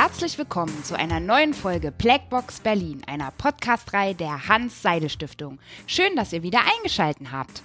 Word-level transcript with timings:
Herzlich 0.00 0.38
willkommen 0.38 0.84
zu 0.84 0.98
einer 0.98 1.18
neuen 1.18 1.54
Folge 1.54 1.92
Blackbox 1.92 2.60
Berlin, 2.60 3.02
einer 3.06 3.30
Podcast-Reihe 3.30 4.14
der 4.14 4.48
Hans-Seidel-Stiftung. 4.48 5.58
Schön, 5.86 6.14
dass 6.14 6.32
ihr 6.32 6.42
wieder 6.42 6.60
eingeschaltet 6.60 7.32
habt. 7.32 7.62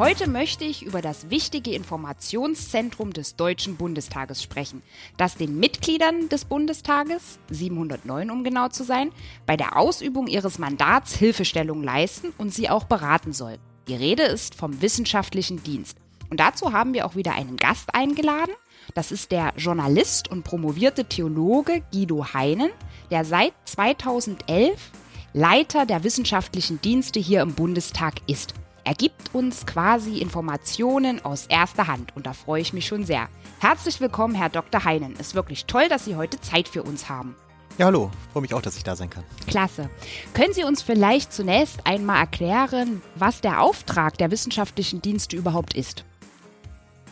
Heute 0.00 0.30
möchte 0.30 0.64
ich 0.64 0.82
über 0.82 1.02
das 1.02 1.28
wichtige 1.28 1.72
Informationszentrum 1.72 3.12
des 3.12 3.36
Deutschen 3.36 3.76
Bundestages 3.76 4.42
sprechen, 4.42 4.80
das 5.18 5.34
den 5.34 5.58
Mitgliedern 5.60 6.30
des 6.30 6.46
Bundestages, 6.46 7.38
709 7.50 8.30
um 8.30 8.42
genau 8.42 8.68
zu 8.68 8.82
sein, 8.82 9.12
bei 9.44 9.58
der 9.58 9.76
Ausübung 9.76 10.26
ihres 10.26 10.58
Mandats 10.58 11.14
Hilfestellung 11.14 11.82
leisten 11.82 12.32
und 12.38 12.54
sie 12.54 12.70
auch 12.70 12.84
beraten 12.84 13.34
soll. 13.34 13.58
Die 13.88 13.94
Rede 13.94 14.22
ist 14.22 14.54
vom 14.54 14.80
wissenschaftlichen 14.80 15.62
Dienst. 15.64 15.98
Und 16.30 16.40
dazu 16.40 16.72
haben 16.72 16.94
wir 16.94 17.04
auch 17.04 17.14
wieder 17.14 17.34
einen 17.34 17.58
Gast 17.58 17.94
eingeladen. 17.94 18.54
Das 18.94 19.12
ist 19.12 19.30
der 19.30 19.52
Journalist 19.58 20.28
und 20.28 20.44
promovierte 20.44 21.04
Theologe 21.04 21.82
Guido 21.92 22.32
Heinen, 22.32 22.70
der 23.10 23.26
seit 23.26 23.52
2011 23.66 24.92
Leiter 25.34 25.84
der 25.84 26.04
wissenschaftlichen 26.04 26.80
Dienste 26.80 27.20
hier 27.20 27.42
im 27.42 27.52
Bundestag 27.52 28.14
ist. 28.26 28.54
Er 28.90 28.96
gibt 28.96 29.32
uns 29.36 29.66
quasi 29.66 30.18
Informationen 30.18 31.24
aus 31.24 31.46
erster 31.46 31.86
Hand 31.86 32.16
und 32.16 32.26
da 32.26 32.32
freue 32.32 32.60
ich 32.60 32.72
mich 32.72 32.88
schon 32.88 33.04
sehr. 33.04 33.28
Herzlich 33.60 34.00
willkommen, 34.00 34.34
Herr 34.34 34.48
Dr. 34.48 34.82
Heinen. 34.82 35.14
Ist 35.14 35.36
wirklich 35.36 35.66
toll, 35.66 35.88
dass 35.88 36.06
Sie 36.06 36.16
heute 36.16 36.40
Zeit 36.40 36.66
für 36.66 36.82
uns 36.82 37.08
haben. 37.08 37.36
Ja, 37.78 37.86
hallo. 37.86 38.10
Freue 38.32 38.42
mich 38.42 38.52
auch, 38.52 38.62
dass 38.62 38.76
ich 38.76 38.82
da 38.82 38.96
sein 38.96 39.08
kann. 39.08 39.22
Klasse. 39.46 39.88
Können 40.34 40.52
Sie 40.54 40.64
uns 40.64 40.82
vielleicht 40.82 41.32
zunächst 41.32 41.86
einmal 41.86 42.18
erklären, 42.18 43.00
was 43.14 43.40
der 43.40 43.62
Auftrag 43.62 44.18
der 44.18 44.32
wissenschaftlichen 44.32 45.00
Dienste 45.00 45.36
überhaupt 45.36 45.74
ist? 45.74 46.04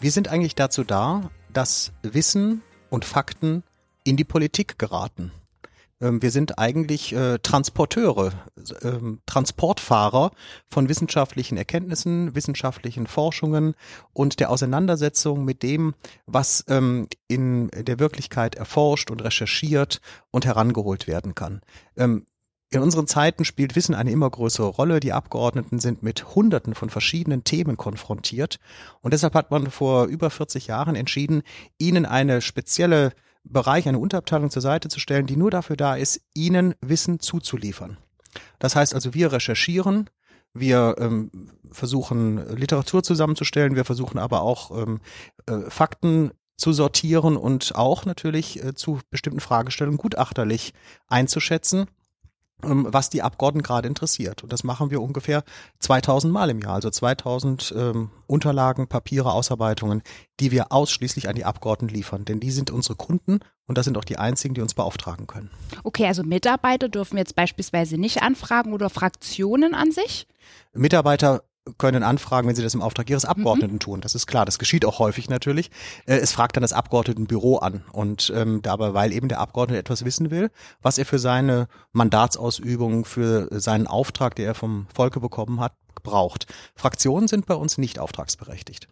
Wir 0.01 0.11
sind 0.11 0.27
eigentlich 0.27 0.57
dazu 0.57 0.83
da, 0.83 1.31
dass 1.53 1.93
Wissen 2.03 2.63
und 2.91 3.05
Fakten 3.05 3.63
in 4.03 4.17
die 4.17 4.25
Politik 4.25 4.81
geraten. 4.81 5.31
Ähm, 6.01 6.23
wir 6.23 6.31
sind 6.31 6.59
eigentlich 6.59 7.13
äh, 7.13 7.39
Transporteure, 7.39 8.33
äh, 8.83 8.93
Transportfahrer 9.27 10.31
von 10.69 10.89
wissenschaftlichen 10.89 11.57
Erkenntnissen, 11.57 12.35
wissenschaftlichen 12.35 13.07
Forschungen 13.07 13.75
und 14.13 14.41
der 14.41 14.51
Auseinandersetzung 14.51 15.45
mit 15.45 15.63
dem, 15.63 15.95
was 16.27 16.65
ähm, 16.69 17.09
in 17.27 17.71
der 17.75 17.99
Wirklichkeit 17.99 18.55
erforscht 18.55 19.11
und 19.11 19.23
recherchiert 19.23 20.01
und 20.31 20.47
herangeholt 20.47 21.07
werden 21.07 21.35
kann. 21.35 21.61
Ähm, 21.97 22.27
in 22.71 22.83
unseren 22.83 23.07
Zeiten 23.07 23.47
spielt 23.47 23.77
Wissen 23.77 23.95
eine 23.95 24.11
immer 24.11 24.29
größere 24.29 24.67
Rolle. 24.67 25.01
Die 25.01 25.15
Abgeordneten 25.15 25.79
sind 25.79 26.03
mit 26.03 26.35
Hunderten 26.35 26.75
von 26.75 26.91
verschiedenen 26.91 27.43
Themen 27.43 27.79
konfrontiert. 27.79 28.59
Und 29.01 29.15
deshalb 29.15 29.33
hat 29.35 29.51
man 29.51 29.71
vor 29.71 30.05
über 30.05 30.29
40 30.29 30.67
Jahren 30.67 30.95
entschieden, 30.95 31.43
ihnen 31.79 32.05
eine 32.05 32.43
spezielle 32.43 33.13
Bereich, 33.45 33.89
eine 33.89 33.99
Unterabteilung 33.99 34.51
zur 34.51 34.63
Seite 34.63 34.89
zu 34.89 35.01
stellen, 35.01 35.27
die 35.27 35.37
nur 35.37 35.51
dafür 35.51 35.77
da 35.77 35.95
ist, 35.95 36.21
ihnen 36.35 36.75
Wissen 36.81 37.21
zuzuliefern. 37.21 37.97
Das 38.59 38.77
heißt 38.77 38.95
also, 38.95 39.15
wir 39.15 39.33
recherchieren, 39.33 40.11
wir 40.53 40.97
ähm, 40.99 41.31
versuchen 41.71 42.57
Literatur 42.57 43.03
zusammenzustellen, 43.03 43.77
wir 43.77 43.85
versuchen 43.85 44.19
aber 44.19 44.43
auch 44.43 44.71
ähm, 44.71 45.01
äh, 45.47 45.71
Fakten 45.71 46.33
zu 46.57 46.73
sortieren 46.73 47.37
und 47.37 47.75
auch 47.77 48.05
natürlich 48.05 48.63
äh, 48.63 48.75
zu 48.75 49.01
bestimmten 49.11 49.41
Fragestellungen 49.41 49.99
gutachterlich 49.99 50.75
einzuschätzen 51.07 51.87
was 52.63 53.09
die 53.09 53.23
Abgeordneten 53.23 53.65
gerade 53.65 53.89
interessiert. 53.89 54.43
Und 54.43 54.53
das 54.53 54.65
machen 54.65 54.91
wir 54.91 55.01
ungefähr 55.01 55.45
2000 55.79 56.33
Mal 56.33 56.51
im 56.51 56.61
Jahr, 56.61 56.75
also 56.75 56.91
2000 56.91 57.75
ähm, 57.77 58.11
Unterlagen, 58.27 58.89
Papiere, 58.89 59.33
Ausarbeitungen, 59.33 60.03
die 60.41 60.51
wir 60.51 60.73
ausschließlich 60.73 61.29
an 61.29 61.37
die 61.37 61.45
Abgeordneten 61.45 61.95
liefern. 61.95 62.25
Denn 62.25 62.41
die 62.41 62.51
sind 62.51 62.71
unsere 62.71 62.97
Kunden 62.97 63.41
und 63.67 63.79
das 63.79 63.85
sind 63.85 63.97
auch 63.97 64.05
die 64.05 64.19
einzigen, 64.19 64.55
die 64.55 64.61
uns 64.61 64.75
beauftragen 64.75 65.27
können. 65.27 65.51
Okay, 65.85 66.07
also 66.07 66.25
Mitarbeiter 66.25 66.89
dürfen 66.89 67.17
jetzt 67.17 67.37
beispielsweise 67.37 67.97
nicht 67.97 68.23
anfragen 68.23 68.73
oder 68.73 68.91
Fraktionen 68.91 69.75
an 69.75 69.93
sich? 69.93 70.27
Mitarbeiter 70.73 71.45
können 71.77 72.03
anfragen, 72.03 72.49
wenn 72.49 72.57
sie 72.57 72.63
das 72.63 72.75
im 72.75 72.83
Auftrag 72.83 73.11
ihres 73.11 73.25
Abgeordneten 73.25 73.75
mhm. 73.75 73.81
tun. 73.81 74.01
Das 74.01 74.15
ist 74.15 74.27
klar, 74.27 74.45
das 74.45 74.59
geschieht 74.59 74.85
auch 74.85 74.99
häufig 74.99 75.29
natürlich. 75.29 75.71
Äh, 76.07 76.17
es 76.17 76.33
fragt 76.33 76.57
dann 76.57 76.63
das 76.63 76.73
Abgeordnetenbüro 76.73 77.59
an 77.59 77.83
und 77.93 78.33
ähm, 78.35 78.63
dabei, 78.63 78.95
weil 78.95 79.13
eben 79.13 79.29
der 79.29 79.41
Abgeordnete 79.41 79.81
etwas 79.81 80.05
wissen 80.05 80.31
will, 80.31 80.51
was 80.83 80.99
er 80.99 81.07
für 81.07 81.19
seine 81.19 81.69
Mandatsausübung, 81.93 83.05
für 83.05 83.49
seinen 83.51 83.87
Auftrag, 83.87 84.35
der 84.37 84.47
er 84.47 84.55
vom 84.55 84.87
Volke 84.95 85.21
bekommen 85.21 85.61
hat, 85.61 85.73
braucht. 86.03 86.47
Fraktionen 86.75 87.29
sind 87.29 87.47
bei 87.47 87.55
uns 87.55 87.79
nicht 87.79 87.99
auftragsberechtigt. 87.99 88.89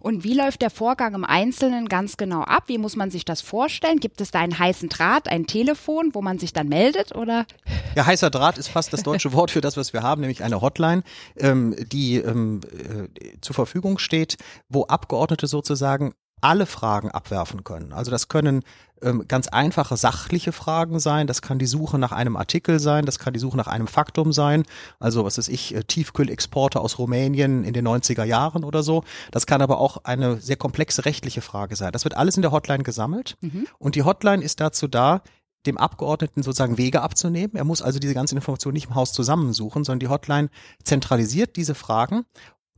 Und 0.00 0.24
wie 0.24 0.34
läuft 0.34 0.62
der 0.62 0.70
Vorgang 0.70 1.14
im 1.14 1.24
Einzelnen 1.24 1.88
ganz 1.88 2.16
genau 2.16 2.42
ab? 2.42 2.64
Wie 2.66 2.78
muss 2.78 2.96
man 2.96 3.10
sich 3.10 3.24
das 3.24 3.40
vorstellen? 3.40 4.00
Gibt 4.00 4.20
es 4.20 4.30
da 4.30 4.40
einen 4.40 4.58
heißen 4.58 4.88
Draht, 4.88 5.28
ein 5.28 5.46
Telefon, 5.46 6.10
wo 6.14 6.22
man 6.22 6.38
sich 6.38 6.52
dann 6.52 6.68
meldet 6.68 7.14
oder? 7.14 7.46
Ja, 7.94 8.06
heißer 8.06 8.30
Draht 8.30 8.58
ist 8.58 8.68
fast 8.68 8.92
das 8.92 9.02
deutsche 9.02 9.32
Wort 9.32 9.50
für 9.50 9.60
das, 9.60 9.76
was 9.76 9.92
wir 9.92 10.02
haben, 10.02 10.20
nämlich 10.20 10.42
eine 10.42 10.60
Hotline, 10.60 11.02
ähm, 11.36 11.74
die 11.92 12.16
ähm, 12.16 12.60
äh, 12.72 13.40
zur 13.40 13.54
Verfügung 13.54 13.98
steht, 13.98 14.36
wo 14.68 14.84
Abgeordnete 14.84 15.46
sozusagen 15.46 16.14
alle 16.40 16.66
Fragen 16.66 17.10
abwerfen 17.10 17.64
können. 17.64 17.92
Also 17.92 18.10
das 18.10 18.28
können 18.28 18.62
ähm, 19.02 19.24
ganz 19.28 19.48
einfache 19.48 19.96
sachliche 19.96 20.52
Fragen 20.52 20.98
sein, 20.98 21.26
das 21.26 21.42
kann 21.42 21.58
die 21.58 21.66
Suche 21.66 21.98
nach 21.98 22.12
einem 22.12 22.36
Artikel 22.36 22.80
sein, 22.80 23.06
das 23.06 23.18
kann 23.18 23.32
die 23.32 23.38
Suche 23.38 23.56
nach 23.56 23.66
einem 23.66 23.86
Faktum 23.86 24.32
sein, 24.32 24.64
also 24.98 25.24
was 25.24 25.38
ist 25.38 25.48
ich, 25.48 25.74
äh, 25.74 25.84
Tiefkühlexporte 25.84 26.80
aus 26.80 26.98
Rumänien 26.98 27.64
in 27.64 27.72
den 27.72 27.86
90er 27.86 28.24
Jahren 28.24 28.64
oder 28.64 28.82
so. 28.82 29.04
Das 29.30 29.46
kann 29.46 29.62
aber 29.62 29.78
auch 29.78 30.04
eine 30.04 30.38
sehr 30.38 30.56
komplexe 30.56 31.04
rechtliche 31.04 31.40
Frage 31.40 31.76
sein. 31.76 31.92
Das 31.92 32.04
wird 32.04 32.16
alles 32.16 32.36
in 32.36 32.42
der 32.42 32.52
Hotline 32.52 32.82
gesammelt 32.82 33.36
mhm. 33.40 33.66
und 33.78 33.94
die 33.94 34.02
Hotline 34.02 34.42
ist 34.42 34.60
dazu 34.60 34.88
da, 34.88 35.22
dem 35.66 35.78
Abgeordneten 35.78 36.42
sozusagen 36.42 36.78
Wege 36.78 37.00
abzunehmen. 37.00 37.52
Er 37.54 37.64
muss 37.64 37.82
also 37.82 37.98
diese 37.98 38.14
ganze 38.14 38.34
Information 38.34 38.74
nicht 38.74 38.88
im 38.88 38.94
Haus 38.94 39.12
zusammensuchen, 39.12 39.84
sondern 39.84 40.00
die 40.00 40.08
Hotline 40.08 40.50
zentralisiert 40.82 41.56
diese 41.56 41.74
Fragen. 41.74 42.26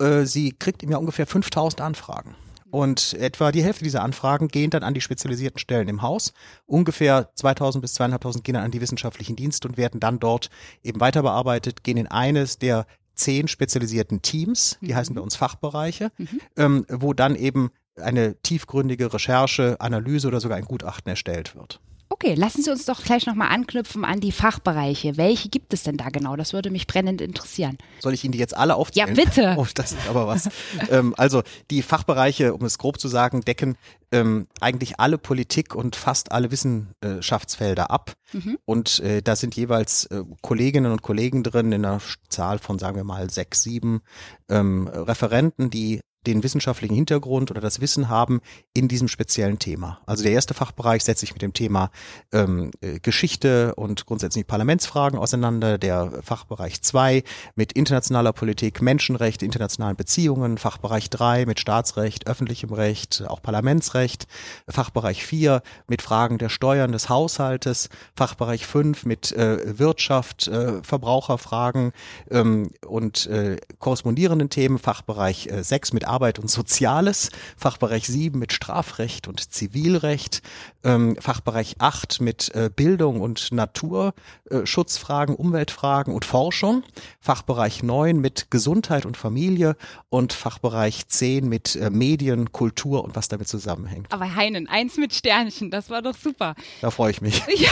Äh, 0.01 0.25
sie 0.25 0.53
kriegt 0.53 0.83
im 0.83 0.91
Jahr 0.91 1.01
ungefähr 1.01 1.27
5000 1.27 1.81
Anfragen. 1.81 2.37
Und 2.71 3.15
etwa 3.15 3.53
die 3.53 3.63
Hälfte 3.63 3.85
dieser 3.85 4.03
Anfragen 4.03 4.49
gehen 4.49 4.71
dann 4.71 4.83
an 4.83 4.95
die 4.95 5.01
spezialisierten 5.01 5.59
Stellen 5.59 5.89
im 5.89 6.03
Haus. 6.03 6.33
Ungefähr 6.67 7.31
2000 7.35 7.81
bis 7.83 7.95
2500 7.95 8.45
gehen 8.45 8.55
dann 8.55 8.65
an 8.65 8.71
die 8.71 8.81
wissenschaftlichen 8.81 9.37
Dienste 9.37 9.69
und 9.69 9.77
werden 9.77 10.01
dann 10.01 10.19
dort 10.19 10.51
eben 10.83 11.01
weiter 11.01 11.23
bearbeitet, 11.23 11.85
gehen 11.85 11.97
in 11.97 12.09
eines 12.09 12.59
der 12.59 12.87
zehn 13.15 13.49
spezialisierten 13.49 14.21
Teams, 14.23 14.79
die 14.81 14.93
mhm. 14.93 14.97
heißen 14.97 15.15
bei 15.15 15.21
uns 15.21 15.37
Fachbereiche, 15.37 16.11
mhm. 16.19 16.41
ähm, 16.57 16.87
wo 16.91 17.15
dann 17.15 17.35
eben 17.35 17.71
eine 17.97 18.37
tiefgründige 18.43 19.13
Recherche, 19.13 19.77
Analyse 19.81 20.29
oder 20.29 20.41
sogar 20.41 20.59
ein 20.59 20.65
Gutachten 20.65 21.09
erstellt 21.09 21.57
wird. 21.57 21.81
Okay, 22.19 22.33
lassen 22.33 22.63
Sie 22.63 22.71
uns 22.71 22.87
doch 22.87 23.05
gleich 23.05 23.27
nochmal 23.27 23.49
anknüpfen 23.49 24.03
an 24.03 24.21
die 24.21 24.33
Fachbereiche. 24.33 25.19
Welche 25.19 25.51
gibt 25.51 25.75
es 25.75 25.83
denn 25.83 25.99
da 25.99 26.09
genau? 26.09 26.35
Das 26.35 26.55
würde 26.55 26.71
mich 26.71 26.87
brennend 26.87 27.21
interessieren. 27.21 27.77
Soll 28.01 28.15
ich 28.15 28.25
Ihnen 28.25 28.33
die 28.33 28.39
jetzt 28.39 28.57
alle 28.57 28.75
aufzählen? 28.77 29.15
Ja, 29.15 29.25
bitte. 29.25 29.55
Oh, 29.59 29.67
das 29.75 29.93
ist 29.93 30.09
aber 30.09 30.27
was. 30.27 30.49
ähm, 30.91 31.15
also 31.19 31.43
die 31.71 31.83
Fachbereiche, 31.83 32.55
um 32.55 32.65
es 32.65 32.79
grob 32.79 32.99
zu 32.99 33.09
sagen, 33.09 33.43
decken 33.43 33.77
ähm, 34.13 34.47
eigentlich 34.63 34.99
alle 34.99 35.19
Politik 35.19 35.75
und 35.75 35.95
fast 35.95 36.33
alle 36.33 36.51
Wissenschaftsfelder 36.51 37.91
ab. 37.91 38.15
Mhm. 38.33 38.59
Und 38.65 39.01
äh, 39.01 39.21
da 39.21 39.37
sind 39.37 39.55
jeweils 39.55 40.07
äh, 40.07 40.23
Kolleginnen 40.41 40.93
und 40.93 41.03
Kollegen 41.03 41.43
drin 41.43 41.71
in 41.73 41.85
einer 41.85 42.01
Zahl 42.31 42.59
von, 42.59 42.79
sagen 42.79 42.97
wir 42.97 43.05
mal, 43.05 43.29
sechs, 43.29 43.63
sieben 43.63 44.01
ähm, 44.49 44.89
Referenten, 44.89 45.69
die 45.69 46.01
den 46.27 46.43
wissenschaftlichen 46.43 46.95
Hintergrund 46.95 47.51
oder 47.51 47.61
das 47.61 47.81
Wissen 47.81 48.09
haben 48.09 48.41
in 48.75 48.89
diesem 48.89 49.09
speziellen 49.09 49.59
Thema. 49.59 50.01
Also 50.07 50.23
der 50.23 50.33
erste 50.33 50.55
Fachbereich 50.55 51.05
setzt 51.05 51.21
sich 51.21 51.33
mit 51.33 51.43
dem 51.43 51.53
Thema 51.53 51.91
ähm, 52.33 52.71
äh, 52.81 52.99
Geschichte 52.99 53.75
und 53.77 54.07
grundsätzlich 54.07 54.47
Parlamentsfragen 54.47 55.19
auseinander. 55.19 55.79
Der 55.79 56.11
Fachbereich 56.23 56.83
zwei 56.83 57.23
mit 57.55 57.73
internationaler 57.73 58.33
Politik, 58.33 58.83
Menschenrecht, 58.83 59.43
internationalen 59.43 59.97
Beziehungen. 59.97 60.59
Fachbereich 60.59 61.11
drei 61.11 61.47
mit 61.47 61.61
Staatsrecht, 61.61 62.27
öffentlichem 62.27 62.73
Recht, 62.73 63.25
auch 63.27 63.41
Parlamentsrecht. 63.41 64.27
Fachbereich 64.69 65.25
vier 65.25 65.63
mit 65.87 66.03
Fragen 66.03 66.39
der 66.39 66.49
Steuern 66.49 66.93
des 66.93 67.09
Haushaltes. 67.09 67.89
Fachbereich 68.17 68.67
fünf 68.67 69.05
mit 69.05 69.33
äh, 69.33 69.79
Wirtschaft, 69.79 70.49
äh, 70.49 70.83
Verbraucherfragen 70.83 71.93
ähm, 72.31 72.71
und 72.87 73.27
äh, 73.27 73.59
korrespondierenden 73.79 74.51
Themen. 74.51 74.79
Fachbereich 74.79 75.47
äh, 75.49 75.63
sechs 75.63 75.93
mit 75.93 76.07
Arbeit 76.07 76.16
und 76.17 76.51
Soziales, 76.51 77.31
Fachbereich 77.57 78.07
7 78.07 78.39
mit 78.39 78.53
Strafrecht 78.53 79.29
und 79.29 79.53
Zivilrecht, 79.53 80.43
ähm, 80.83 81.17
Fachbereich 81.21 81.77
8 81.79 82.21
mit 82.21 82.55
äh, 82.55 82.71
Bildung 82.75 83.21
und 83.21 83.53
Naturschutzfragen, 83.53 85.35
äh, 85.35 85.39
Umweltfragen 85.39 86.15
und 86.15 86.25
Forschung, 86.25 86.83
Fachbereich 87.21 87.83
9 87.83 88.19
mit 88.19 88.51
Gesundheit 88.51 89.05
und 89.05 89.17
Familie 89.17 89.77
und 90.09 90.33
Fachbereich 90.33 91.07
10 91.09 91.49
mit 91.49 91.77
äh, 91.77 91.91
Medien, 91.91 92.53
Kultur 92.53 93.05
und 93.05 93.15
was 93.17 93.29
damit 93.29 93.49
zusammenhängt. 93.49 94.13
Aber 94.13 94.35
Heinen, 94.35 94.69
eins 94.69 94.97
mit 94.97 95.13
Sternchen, 95.13 95.71
das 95.71 95.91
war 95.91 96.03
doch 96.03 96.17
super. 96.17 96.55
Da 96.81 96.91
freue 96.91 97.11
ich 97.11 97.21
mich. 97.21 97.43
Ja. 97.57 97.71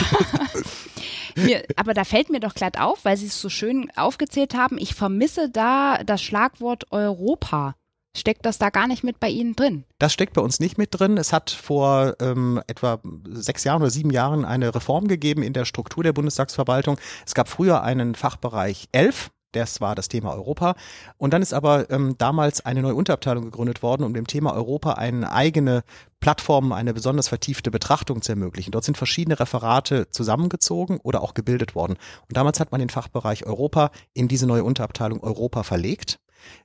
mir, 1.43 1.65
aber 1.77 1.95
da 1.95 2.05
fällt 2.05 2.31
mir 2.31 2.41
doch 2.41 2.55
glatt 2.55 2.79
auf, 2.79 3.05
weil 3.05 3.17
Sie 3.17 3.27
es 3.27 3.41
so 3.41 3.49
schön 3.49 3.91
aufgezählt 3.97 4.55
haben, 4.55 4.79
ich 4.79 4.95
vermisse 4.95 5.49
da 5.51 6.03
das 6.05 6.23
Schlagwort 6.23 6.91
Europa. 6.93 7.75
Steckt 8.17 8.47
das 8.47 8.59
da 8.59 8.71
gar 8.71 8.87
nicht 8.87 9.03
mit 9.03 9.19
bei 9.19 9.29
Ihnen 9.29 9.57
drin? 9.57 9.85
Das 9.99 10.13
steckt 10.13 10.35
bei 10.35 10.41
uns 10.43 10.61
nicht 10.61 10.79
mit 10.79 10.91
drin. 10.93 11.19
Es 11.19 11.33
hat 11.33 11.51
vor 11.51 12.15
ähm, 12.21 12.63
etwa 12.69 13.01
sechs 13.29 13.65
Jahren 13.65 13.83
oder 13.83 13.91
sieben 13.91 14.11
Jahren 14.11 14.45
eine 14.45 14.75
Reform 14.75 15.09
gegeben 15.09 15.43
in 15.43 15.53
der 15.53 15.65
Struktur 15.65 16.05
der 16.05 16.13
Bundestagsverwaltung. 16.13 16.97
Es 17.27 17.35
gab 17.35 17.49
früher 17.49 17.83
einen 17.83 18.15
Fachbereich 18.15 18.89
11, 18.93 19.31
das 19.55 19.81
war 19.81 19.95
das 19.95 20.09
Thema 20.09 20.33
Europa. 20.33 20.75
Und 21.17 21.33
dann 21.33 21.43
ist 21.43 21.53
aber 21.53 21.91
ähm, 21.91 22.17
damals 22.19 22.65
eine 22.65 22.83
neue 22.83 22.95
Unterabteilung 22.95 23.45
gegründet 23.45 23.83
worden, 23.83 24.05
um 24.05 24.15
dem 24.15 24.27
Thema 24.27 24.53
Europa 24.55 24.93
eine 24.95 25.33
eigene 25.33 25.83
Plattform, 26.21 26.73
eine 26.73 26.95
besonders 26.95 27.29
vertiefte 27.29 27.71
Betrachtung 27.71 28.23
zu 28.23 28.33
ermöglichen. 28.33 28.71
Dort 28.71 28.85
sind 28.85 28.97
verschiedene 28.97 29.39
Referate 29.39 30.09
zusammengezogen 30.11 30.99
oder 31.03 31.23
auch 31.23 31.35
gebildet 31.35 31.75
worden. 31.75 31.97
Und 32.29 32.37
damals 32.37 32.61
hat 32.61 32.73
man 32.73 32.79
den 32.79 32.91
Fachbereich 32.91 33.47
Europa 33.47 33.91
in 34.13 34.29
diese 34.29 34.47
neue 34.47 34.65
Unterabteilung 34.65 35.23
Europa 35.23 35.63
verlegt. 35.63 36.19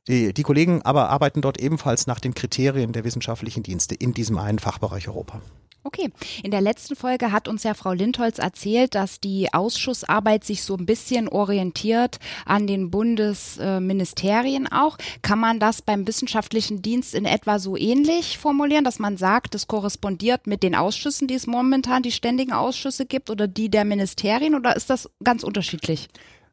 Die, 0.07 0.33
die 0.33 0.43
Kollegen 0.43 0.81
aber 0.81 1.09
arbeiten 1.09 1.41
dort 1.41 1.59
ebenfalls 1.59 2.07
nach 2.07 2.19
den 2.19 2.33
Kriterien 2.33 2.91
der 2.91 3.03
wissenschaftlichen 3.03 3.63
Dienste 3.63 3.95
in 3.95 4.13
diesem 4.13 4.37
einen 4.37 4.59
Fachbereich 4.59 5.07
Europa. 5.07 5.41
Okay. 5.83 6.09
In 6.43 6.51
der 6.51 6.59
letzten 6.59 6.95
Folge 6.95 7.31
hat 7.31 7.47
uns 7.47 7.63
ja 7.63 7.73
Frau 7.73 7.93
Lindholz 7.93 8.37
erzählt, 8.37 8.95
dass 8.95 9.21
die 9.21 9.53
Ausschussarbeit 9.53 10.43
sich 10.43 10.63
so 10.63 10.75
ein 10.75 10.85
bisschen 10.85 11.29
orientiert 11.29 12.19
an 12.45 12.67
den 12.67 12.91
Bundesministerien 12.91 14.67
auch. 14.67 14.97
Kann 15.21 15.39
man 15.39 15.59
das 15.59 15.81
beim 15.81 16.05
wissenschaftlichen 16.05 16.81
Dienst 16.81 17.15
in 17.15 17.25
etwa 17.25 17.59
so 17.59 17.77
ähnlich 17.77 18.37
formulieren, 18.37 18.83
dass 18.83 18.99
man 18.99 19.15
sagt, 19.15 19.55
es 19.55 19.67
korrespondiert 19.67 20.47
mit 20.47 20.63
den 20.63 20.75
Ausschüssen, 20.75 21.27
die 21.27 21.35
es 21.35 21.47
momentan, 21.47 22.03
die 22.03 22.11
ständigen 22.11 22.51
Ausschüsse 22.51 23.05
gibt 23.05 23.29
oder 23.29 23.47
die 23.47 23.69
der 23.69 23.85
Ministerien 23.85 24.55
oder 24.55 24.75
ist 24.75 24.89
das 24.89 25.09
ganz 25.23 25.43
unterschiedlich? 25.43 26.09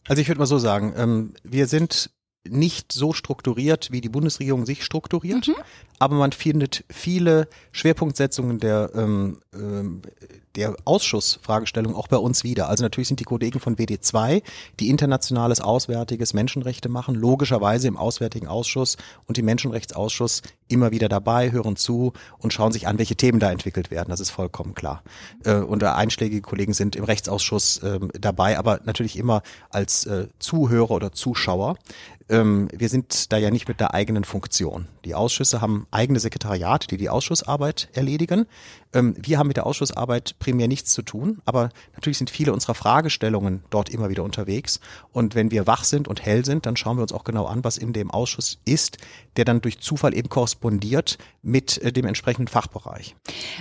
Also 0.08 0.22
ich 0.22 0.28
würde 0.28 0.38
mal 0.38 0.46
so 0.46 0.58
sagen, 0.58 0.94
ähm, 0.96 1.34
wir 1.42 1.66
sind 1.66 2.10
nicht 2.50 2.92
so 2.92 3.12
strukturiert, 3.12 3.92
wie 3.92 4.00
die 4.00 4.08
Bundesregierung 4.08 4.66
sich 4.66 4.84
strukturiert, 4.84 5.48
mhm. 5.48 5.54
aber 5.98 6.16
man 6.16 6.32
findet 6.32 6.84
viele 6.88 7.48
Schwerpunktsetzungen 7.72 8.58
der, 8.58 8.90
ähm, 8.94 9.38
ähm, 9.54 10.02
der 10.56 10.76
Ausschussfragestellung 10.84 11.94
auch 11.94 12.08
bei 12.08 12.16
uns 12.16 12.42
wieder. 12.44 12.68
Also 12.68 12.82
natürlich 12.82 13.08
sind 13.08 13.20
die 13.20 13.24
Kollegen 13.24 13.60
von 13.60 13.76
WD2, 13.76 14.42
die 14.80 14.88
internationales 14.88 15.60
Auswärtiges 15.60 16.34
Menschenrechte 16.34 16.88
machen, 16.88 17.14
logischerweise 17.14 17.88
im 17.88 17.96
Auswärtigen 17.96 18.46
Ausschuss 18.46 18.96
und 19.26 19.38
im 19.38 19.44
Menschenrechtsausschuss 19.44 20.42
immer 20.68 20.90
wieder 20.90 21.08
dabei, 21.08 21.52
hören 21.52 21.76
zu 21.76 22.12
und 22.38 22.52
schauen 22.52 22.72
sich 22.72 22.88
an, 22.88 22.98
welche 22.98 23.16
Themen 23.16 23.38
da 23.38 23.50
entwickelt 23.50 23.90
werden. 23.90 24.08
Das 24.10 24.20
ist 24.20 24.30
vollkommen 24.30 24.74
klar. 24.74 25.02
Äh, 25.44 25.56
und 25.56 25.84
einschlägige 25.84 26.40
Kollegen 26.40 26.72
sind 26.72 26.96
im 26.96 27.04
Rechtsausschuss 27.04 27.78
äh, 27.78 28.00
dabei, 28.18 28.58
aber 28.58 28.80
natürlich 28.84 29.16
immer 29.16 29.42
als 29.70 30.06
äh, 30.06 30.28
Zuhörer 30.38 30.90
oder 30.90 31.12
Zuschauer 31.12 31.76
ähm, 32.28 32.68
wir 32.72 32.88
sind 32.88 33.32
da 33.32 33.36
ja 33.36 33.50
nicht 33.50 33.68
mit 33.68 33.80
der 33.80 33.94
eigenen 33.94 34.24
Funktion. 34.24 34.88
Die 35.04 35.14
Ausschüsse 35.14 35.60
haben 35.60 35.86
eigene 35.90 36.18
Sekretariate, 36.18 36.88
die 36.88 36.96
die 36.96 37.08
Ausschussarbeit 37.08 37.88
erledigen. 37.92 38.46
Ähm, 38.92 39.14
wir 39.18 39.38
haben 39.38 39.46
mit 39.46 39.56
der 39.56 39.66
Ausschussarbeit 39.66 40.36
primär 40.38 40.66
nichts 40.66 40.92
zu 40.92 41.02
tun, 41.02 41.40
aber 41.44 41.70
natürlich 41.94 42.18
sind 42.18 42.30
viele 42.30 42.52
unserer 42.52 42.74
Fragestellungen 42.74 43.62
dort 43.70 43.88
immer 43.88 44.08
wieder 44.08 44.24
unterwegs. 44.24 44.80
Und 45.12 45.34
wenn 45.34 45.50
wir 45.50 45.66
wach 45.66 45.84
sind 45.84 46.08
und 46.08 46.24
hell 46.24 46.44
sind, 46.44 46.66
dann 46.66 46.76
schauen 46.76 46.96
wir 46.96 47.02
uns 47.02 47.12
auch 47.12 47.24
genau 47.24 47.46
an, 47.46 47.62
was 47.62 47.78
in 47.78 47.92
dem 47.92 48.10
Ausschuss 48.10 48.58
ist, 48.64 48.98
der 49.36 49.44
dann 49.44 49.60
durch 49.60 49.78
Zufall 49.78 50.14
eben 50.14 50.28
korrespondiert 50.28 51.18
mit 51.42 51.78
äh, 51.78 51.92
dem 51.92 52.06
entsprechenden 52.06 52.48
Fachbereich. 52.48 53.14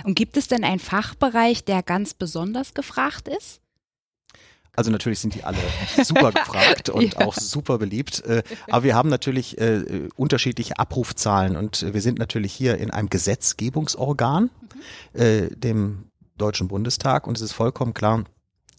Und 0.04 0.14
gibt 0.14 0.36
es 0.36 0.48
denn 0.48 0.64
einen 0.64 0.80
Fachbereich, 0.80 1.64
der 1.64 1.82
ganz 1.82 2.14
besonders 2.14 2.74
gefragt 2.74 3.28
ist? 3.28 3.60
Also 4.76 4.90
natürlich 4.90 5.18
sind 5.18 5.34
die 5.34 5.42
alle 5.42 5.58
super 6.04 6.32
gefragt 6.32 6.88
und 6.90 7.14
ja. 7.14 7.26
auch 7.26 7.34
super 7.34 7.78
beliebt. 7.78 8.24
Äh, 8.26 8.42
aber 8.70 8.84
wir 8.84 8.94
haben 8.94 9.08
natürlich 9.08 9.58
äh, 9.58 10.08
unterschiedliche 10.16 10.78
Abrufzahlen 10.78 11.56
und 11.56 11.92
wir 11.92 12.00
sind 12.02 12.18
natürlich 12.18 12.52
hier 12.52 12.78
in 12.78 12.90
einem 12.90 13.08
Gesetzgebungsorgan, 13.08 14.50
mhm. 15.14 15.20
äh, 15.20 15.48
dem 15.50 16.10
Deutschen 16.36 16.68
Bundestag. 16.68 17.26
Und 17.26 17.36
es 17.36 17.42
ist 17.42 17.52
vollkommen 17.52 17.94
klar, 17.94 18.24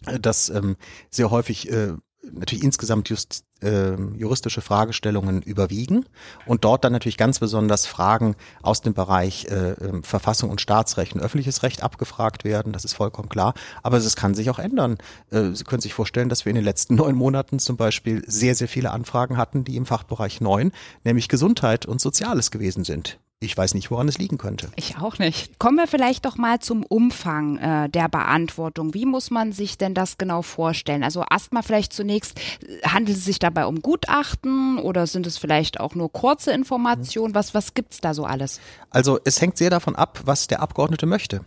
äh, 0.05 0.19
dass 0.19 0.49
ähm, 0.49 0.77
sehr 1.09 1.31
häufig 1.31 1.71
äh, 1.71 1.93
natürlich 2.31 2.63
insgesamt 2.63 3.09
just, 3.09 3.43
äh, 3.61 3.95
juristische 4.15 4.61
Fragestellungen 4.61 5.41
überwiegen 5.41 6.05
und 6.45 6.63
dort 6.63 6.83
dann 6.83 6.93
natürlich 6.93 7.17
ganz 7.17 7.39
besonders 7.39 7.85
Fragen 7.85 8.35
aus 8.61 8.81
dem 8.81 8.93
Bereich 8.93 9.45
äh, 9.45 9.71
ähm, 9.71 10.03
Verfassung 10.03 10.49
und 10.49 10.61
Staatsrecht 10.61 11.13
und 11.13 11.21
öffentliches 11.21 11.63
Recht 11.63 11.83
abgefragt 11.83 12.43
werden, 12.43 12.73
das 12.73 12.85
ist 12.85 12.93
vollkommen 12.93 13.29
klar. 13.29 13.53
Aber 13.83 13.97
es 13.97 14.15
kann 14.15 14.35
sich 14.35 14.49
auch 14.49 14.59
ändern. 14.59 14.97
Äh, 15.31 15.51
Sie 15.53 15.63
können 15.63 15.81
sich 15.81 15.93
vorstellen, 15.93 16.29
dass 16.29 16.45
wir 16.45 16.51
in 16.51 16.55
den 16.55 16.65
letzten 16.65 16.95
neun 16.95 17.15
Monaten 17.15 17.59
zum 17.59 17.77
Beispiel 17.77 18.23
sehr, 18.27 18.55
sehr 18.55 18.67
viele 18.67 18.91
Anfragen 18.91 19.37
hatten, 19.37 19.63
die 19.63 19.75
im 19.75 19.85
Fachbereich 19.85 20.41
neun, 20.41 20.71
nämlich 21.03 21.27
Gesundheit 21.27 21.85
und 21.85 22.01
Soziales 22.01 22.51
gewesen 22.51 22.83
sind. 22.83 23.19
Ich 23.39 23.55
weiß 23.55 23.75
nicht, 23.75 23.91
woran 23.91 24.07
es 24.07 24.17
liegen 24.17 24.39
könnte. 24.39 24.69
Ich 24.75 24.97
auch 24.97 25.19
nicht. 25.19 25.59
Kommen 25.59 25.77
wir 25.77 25.85
vielleicht 25.85 26.25
doch 26.25 26.37
mal 26.37 26.57
zum 26.57 26.83
Umfang 26.83 27.57
äh, 27.57 27.87
der 27.87 28.09
Beantwortung. 28.09 28.95
Wie 28.95 29.05
muss 29.05 29.29
man 29.29 29.51
sich 29.51 29.77
denn 29.77 29.93
das 29.93 30.17
genau 30.17 30.41
vorstellen? 30.41 31.03
Also 31.03 31.23
erstmal 31.29 31.61
vielleicht 31.61 31.93
zunächst, 31.93 32.39
handelt 32.83 33.15
es 33.15 33.25
sich 33.25 33.37
dabei 33.37 33.67
um 33.67 33.83
Gutachten 33.83 34.79
oder 34.79 35.05
sind 35.05 35.27
es 35.27 35.37
vielleicht 35.37 35.79
auch 35.79 35.93
nur 35.93 36.11
kurze 36.11 36.51
Informationen? 36.51 37.35
Was, 37.35 37.53
was 37.53 37.75
gibt's 37.75 38.01
da 38.01 38.15
so 38.15 38.25
alles? 38.25 38.59
Also 38.89 39.19
es 39.23 39.39
hängt 39.39 39.57
sehr 39.57 39.69
davon 39.69 39.95
ab, 39.95 40.21
was 40.25 40.47
der 40.47 40.59
Abgeordnete 40.61 41.05
möchte. 41.05 41.41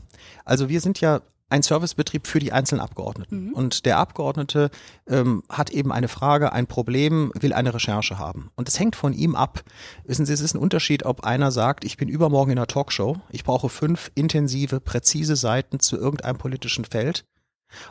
Also 0.44 0.69
wir 0.69 0.81
sind 0.81 1.00
ja 1.00 1.22
ein 1.50 1.62
Servicebetrieb 1.62 2.26
für 2.26 2.38
die 2.38 2.52
einzelnen 2.52 2.81
Abgeordneten. 2.81 3.49
Mhm. 3.49 3.52
Und 3.52 3.87
der 3.87 3.99
Abgeordnete 3.99 4.70
ähm, 5.08 5.43
hat 5.49 5.70
eben 5.70 5.93
eine 5.93 6.08
Frage, 6.08 6.52
ein 6.52 6.67
Problem, 6.67 7.32
will 7.38 7.52
eine 7.52 7.75
Recherche 7.75 8.19
haben. 8.19 8.50
Und 8.56 8.69
es 8.69 8.79
hängt 8.79 8.97
von 8.97 9.12
ihm 9.12 9.35
ab. 9.35 9.62
Wissen 10.05 10.26
Sie, 10.26 10.32
es 10.32 10.41
ist 10.41 10.55
ein 10.55 10.58
Unterschied, 10.58 11.05
ob 11.05 11.25
einer 11.25 11.50
sagt, 11.50 11.85
ich 11.85 11.97
bin 11.97 12.08
übermorgen 12.08 12.52
in 12.52 12.58
einer 12.58 12.67
Talkshow, 12.67 13.17
ich 13.31 13.44
brauche 13.44 13.69
fünf 13.69 14.11
intensive, 14.14 14.81
präzise 14.81 15.37
Seiten 15.37 15.81
zu 15.81 15.97
irgendeinem 15.97 16.38
politischen 16.38 16.85
Feld. 16.85 17.25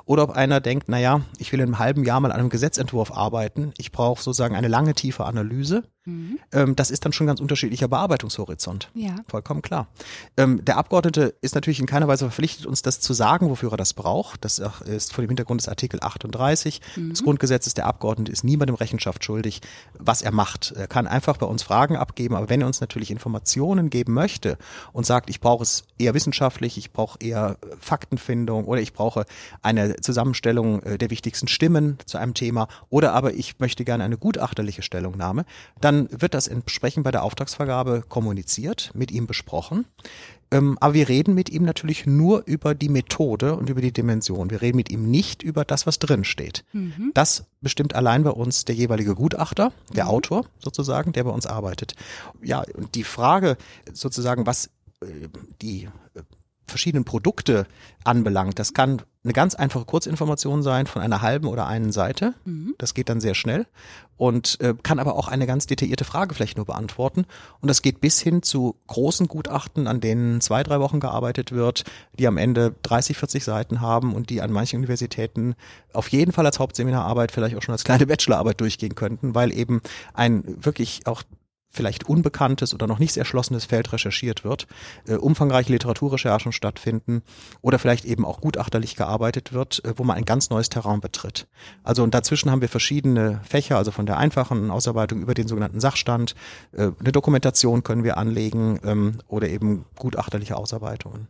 Oder 0.06 0.24
ob 0.24 0.32
einer 0.32 0.60
denkt, 0.60 0.90
naja, 0.90 1.22
ich 1.38 1.52
will 1.52 1.60
in 1.60 1.68
einem 1.68 1.80
halben 1.80 2.04
Jahr 2.04 2.20
mal 2.20 2.32
an 2.32 2.40
einem 2.40 2.50
Gesetzentwurf 2.50 3.12
arbeiten, 3.12 3.74
ich 3.78 3.92
brauche 3.92 4.22
sozusagen 4.22 4.56
eine 4.56 4.68
lange, 4.68 4.94
tiefe 4.94 5.26
Analyse. 5.26 5.84
Mhm. 6.10 6.40
Ähm, 6.52 6.76
das 6.76 6.92
ist 6.92 7.06
dann 7.06 7.14
schon 7.14 7.28
ganz 7.28 7.40
unterschiedlicher 7.40 7.88
Bearbeitungshorizont. 7.88 8.90
Ja. 8.94 9.16
Vollkommen 9.28 9.62
klar. 9.62 9.88
Ähm, 10.38 10.64
der 10.66 10.78
Abgeordnete 10.78 11.36
ist 11.42 11.56
natürlich 11.56 11.80
in 11.80 11.86
keiner 11.86 12.08
Weise 12.08 12.26
verpflichtet, 12.26 12.66
uns 12.66 12.82
das 12.82 13.00
zu 13.00 13.14
sagen, 13.14 13.50
wofür 13.50 13.72
er 13.72 13.78
das 13.78 13.94
braucht. 13.94 14.44
Das 14.46 14.60
ist 14.86 15.14
vor 15.14 15.24
dem 15.24 15.30
Hintergrund 15.30 15.62
des 15.62 15.68
Artikel 15.68 16.00
38 16.02 16.82
mhm. 16.96 17.10
des 17.12 17.24
Grundgesetzes. 17.24 17.74
Der 17.74 17.86
Abgeordnete 17.86 18.32
ist 18.32 18.44
niemandem 18.44 18.76
Rechenschaft 18.76 19.24
schuldig, 19.24 19.62
was 19.98 20.22
er 20.22 20.32
macht. 20.32 20.74
Er 20.76 20.88
kann 20.88 21.08
einfach 21.08 21.38
bei 21.38 21.46
uns 21.46 21.64
Fragen 21.64 21.96
abgeben, 21.96 22.36
aber 22.36 22.50
wenn 22.50 22.62
er 22.62 22.68
uns 22.68 22.82
natürlich 22.82 23.12
Informationen 23.12 23.90
geben 23.90 24.14
möchte 24.14 24.58
und 24.94 25.06
sagt, 25.06 25.30
ich 25.30 25.40
brauche 25.40 25.64
es 25.64 25.84
eher 25.98 26.14
wissenschaftlich, 26.14 26.78
ich 26.78 26.92
brauche 26.92 27.20
eher 27.20 27.58
Faktenfindung 27.80 28.66
oder 28.66 28.82
ich 28.82 28.94
brauche 28.94 29.26
eine 29.62 29.98
Zusammenstellung 29.98 30.82
äh, 30.84 30.98
der 30.98 31.10
wichtigsten 31.10 31.48
Stimmen 31.48 31.98
zu 32.06 32.18
einem 32.18 32.34
Thema 32.34 32.68
oder 32.90 33.14
aber 33.14 33.34
ich 33.34 33.60
möchte 33.60 33.84
gerne 33.84 34.04
eine 34.04 34.18
gutachterliche 34.18 34.82
Stellungnahme, 34.82 35.46
dann 35.82 35.99
wird 36.12 36.34
das 36.34 36.48
entsprechend 36.48 37.04
bei 37.04 37.12
der 37.12 37.24
Auftragsvergabe 37.24 38.04
kommuniziert, 38.08 38.92
mit 38.94 39.12
ihm 39.12 39.28
besprochen. 39.28 39.86
Ähm, 40.52 40.78
aber 40.80 40.94
wir 40.94 41.10
reden 41.10 41.36
mit 41.36 41.50
ihm 41.50 41.64
natürlich 41.64 42.06
nur 42.06 42.44
über 42.46 42.74
die 42.74 42.90
Methode 42.90 43.56
und 43.56 43.70
über 43.70 43.82
die 43.82 43.92
Dimension. 43.92 44.50
Wir 44.50 44.62
reden 44.62 44.78
mit 44.78 44.90
ihm 44.90 45.10
nicht 45.10 45.44
über 45.44 45.66
das, 45.66 45.86
was 45.86 46.00
drin 46.00 46.24
steht. 46.24 46.64
Mhm. 46.74 47.12
Das 47.14 47.46
bestimmt 47.62 47.94
allein 47.96 48.24
bei 48.24 48.32
uns 48.32 48.66
der 48.66 48.76
jeweilige 48.76 49.16
Gutachter, 49.16 49.72
der 49.94 50.06
mhm. 50.06 50.10
Autor 50.12 50.46
sozusagen, 50.60 51.14
der 51.14 51.24
bei 51.24 51.32
uns 51.32 51.46
arbeitet. 51.46 51.96
Ja, 52.42 52.64
und 52.76 52.96
die 52.96 53.04
Frage 53.04 53.58
sozusagen, 53.94 54.46
was 54.48 54.72
äh, 55.02 55.28
die 55.62 55.88
äh, 56.16 56.22
verschiedenen 56.66 57.04
Produkte 57.04 57.68
anbelangt. 58.04 58.60
Das 58.60 58.74
kann 58.74 59.02
eine 59.30 59.34
ganz 59.36 59.54
einfache 59.54 59.86
Kurzinformation 59.86 60.64
sein 60.64 60.88
von 60.88 61.04
einer 61.04 61.22
halben 61.22 61.48
oder 61.48 61.68
einen 61.68 61.92
Seite. 61.92 62.34
Mhm. 62.46 62.74
Das 62.80 62.96
geht 62.96 63.10
dann 63.10 63.22
sehr 63.22 63.36
schnell 63.36 63.68
und 64.18 64.60
äh, 64.60 64.74
kann 64.82 64.98
aber 64.98 65.16
auch 65.16 65.28
eine 65.28 65.46
ganz 65.46 65.68
detaillierte 65.68 66.04
Frage 66.04 66.34
vielleicht 66.34 66.58
nur 66.58 66.66
beantworten. 66.66 67.26
Und 67.62 67.68
das 67.68 67.84
geht 67.84 68.02
bis 68.02 68.20
hin 68.20 68.42
zu 68.42 68.76
großen 68.88 69.28
Gutachten, 69.28 69.86
an 69.86 70.02
denen 70.02 70.42
zwei, 70.42 70.64
drei 70.64 70.80
Wochen 70.80 71.00
gearbeitet 71.00 71.52
wird, 71.52 71.84
die 72.18 72.26
am 72.26 72.38
Ende 72.38 72.74
30, 72.82 73.18
40 73.18 73.44
Seiten 73.44 73.82
haben 73.82 74.16
und 74.16 74.32
die 74.32 74.42
an 74.42 74.52
manchen 74.52 74.78
Universitäten 74.78 75.54
auf 75.94 76.08
jeden 76.10 76.32
Fall 76.32 76.48
als 76.48 76.58
Hauptseminararbeit, 76.58 77.32
vielleicht 77.32 77.56
auch 77.56 77.62
schon 77.62 77.74
als 77.74 77.84
kleine 77.84 78.08
Bachelorarbeit 78.08 78.60
durchgehen 78.60 78.96
könnten, 78.96 79.36
weil 79.36 79.54
eben 79.54 79.82
ein 80.16 80.44
wirklich 80.66 81.06
auch 81.06 81.22
vielleicht 81.70 82.10
unbekanntes 82.10 82.74
oder 82.74 82.88
noch 82.88 83.00
nicht 83.00 83.16
erschlossenes 83.16 83.66
Feld 83.66 83.94
recherchiert 83.94 84.44
wird, 84.44 84.68
äh, 85.08 85.16
umfangreiche 85.16 85.72
Literaturrecherchen 85.72 86.52
stattfinden 86.52 87.22
oder 87.62 87.80
vielleicht 87.80 88.06
eben 88.06 88.26
auch 88.26 88.42
gutachterlich 88.42 88.96
gearbeitet 88.96 89.54
wird, 89.54 89.84
äh, 89.86 89.94
wo 89.96 90.04
man 90.04 90.18
ein 90.18 90.26
ganz 90.26 90.50
neues 90.50 90.70
Terrain 90.70 91.00
betritt. 91.00 91.48
Also 91.84 92.04
und 92.04 92.14
dazwischen 92.14 92.50
haben 92.52 92.62
wir 92.62 92.70
verschiedene 92.70 93.42
Fächer, 93.48 93.78
also 93.78 93.92
von 93.92 94.06
der 94.06 94.18
einfachen 94.18 94.72
Ausarbeitung 94.72 95.22
über 95.22 95.34
den 95.34 95.48
sogenannten 95.48 95.80
Sachstand, 95.80 96.36
äh, 96.72 96.92
eine 97.00 97.12
Dokumentation 97.12 97.84
können 97.84 98.04
wir 98.04 98.18
anlegen 98.18 98.80
ähm, 98.84 99.20
oder 99.28 99.48
eben 99.48 99.86
gutachterliche 99.96 100.56
Ausarbeitungen. 100.56 101.28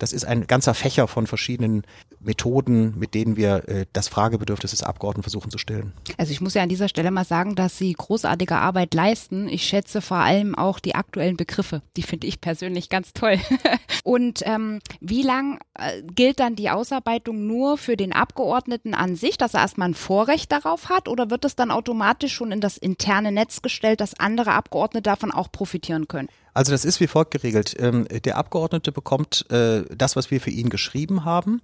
Das 0.00 0.12
ist 0.14 0.24
ein 0.24 0.46
ganzer 0.46 0.72
Fächer 0.74 1.06
von 1.08 1.26
verschiedenen 1.26 1.82
Methoden, 2.20 2.98
mit 2.98 3.14
denen 3.14 3.36
wir 3.36 3.68
äh, 3.68 3.86
das 3.92 4.08
Fragebedürfnis 4.08 4.72
des 4.72 4.82
Abgeordneten 4.82 5.22
versuchen 5.22 5.50
zu 5.50 5.58
stillen. 5.58 5.92
Also 6.16 6.32
ich 6.32 6.40
muss 6.40 6.54
ja 6.54 6.62
an 6.62 6.68
dieser 6.68 6.88
Stelle 6.88 7.10
mal 7.10 7.24
sagen, 7.24 7.54
dass 7.54 7.76
Sie 7.76 7.92
großartige 7.92 8.56
Arbeit 8.56 8.94
leisten. 8.94 9.48
Ich 9.48 9.64
schätze 9.64 10.00
vor 10.00 10.18
allem 10.18 10.54
auch 10.54 10.80
die 10.80 10.94
aktuellen 10.94 11.36
Begriffe. 11.36 11.82
Die 11.96 12.02
finde 12.02 12.26
ich 12.26 12.40
persönlich 12.40 12.88
ganz 12.88 13.12
toll. 13.12 13.38
Und 14.04 14.40
ähm, 14.44 14.80
wie 15.00 15.22
lang 15.22 15.60
äh, 15.74 16.02
gilt 16.02 16.40
dann 16.40 16.56
die 16.56 16.70
Ausarbeitung 16.70 17.46
nur 17.46 17.76
für 17.76 17.96
den 17.96 18.12
Abgeordneten 18.12 18.94
an 18.94 19.16
sich, 19.16 19.36
dass 19.36 19.54
er 19.54 19.60
erstmal 19.60 19.90
ein 19.90 19.94
Vorrecht 19.94 20.50
darauf 20.50 20.88
hat? 20.88 21.08
Oder 21.08 21.30
wird 21.30 21.44
es 21.44 21.56
dann 21.56 21.70
automatisch 21.70 22.32
schon 22.32 22.52
in 22.52 22.60
das 22.60 22.78
interne 22.78 23.32
Netz 23.32 23.60
gestellt, 23.60 24.00
dass 24.00 24.18
andere 24.18 24.52
Abgeordnete 24.52 25.02
davon 25.02 25.30
auch 25.30 25.52
profitieren 25.52 26.08
können? 26.08 26.28
Also 26.54 26.72
das 26.72 26.84
ist 26.84 27.00
wie 27.00 27.06
folgt 27.06 27.30
geregelt. 27.30 27.74
Ähm, 27.78 28.06
der 28.08 28.36
Abgeordnete 28.36 28.92
bekommt 28.92 29.50
äh, 29.50 29.84
das, 29.94 30.16
was 30.16 30.30
wir 30.30 30.40
für 30.40 30.50
ihn 30.50 30.68
geschrieben 30.68 31.24
haben, 31.24 31.60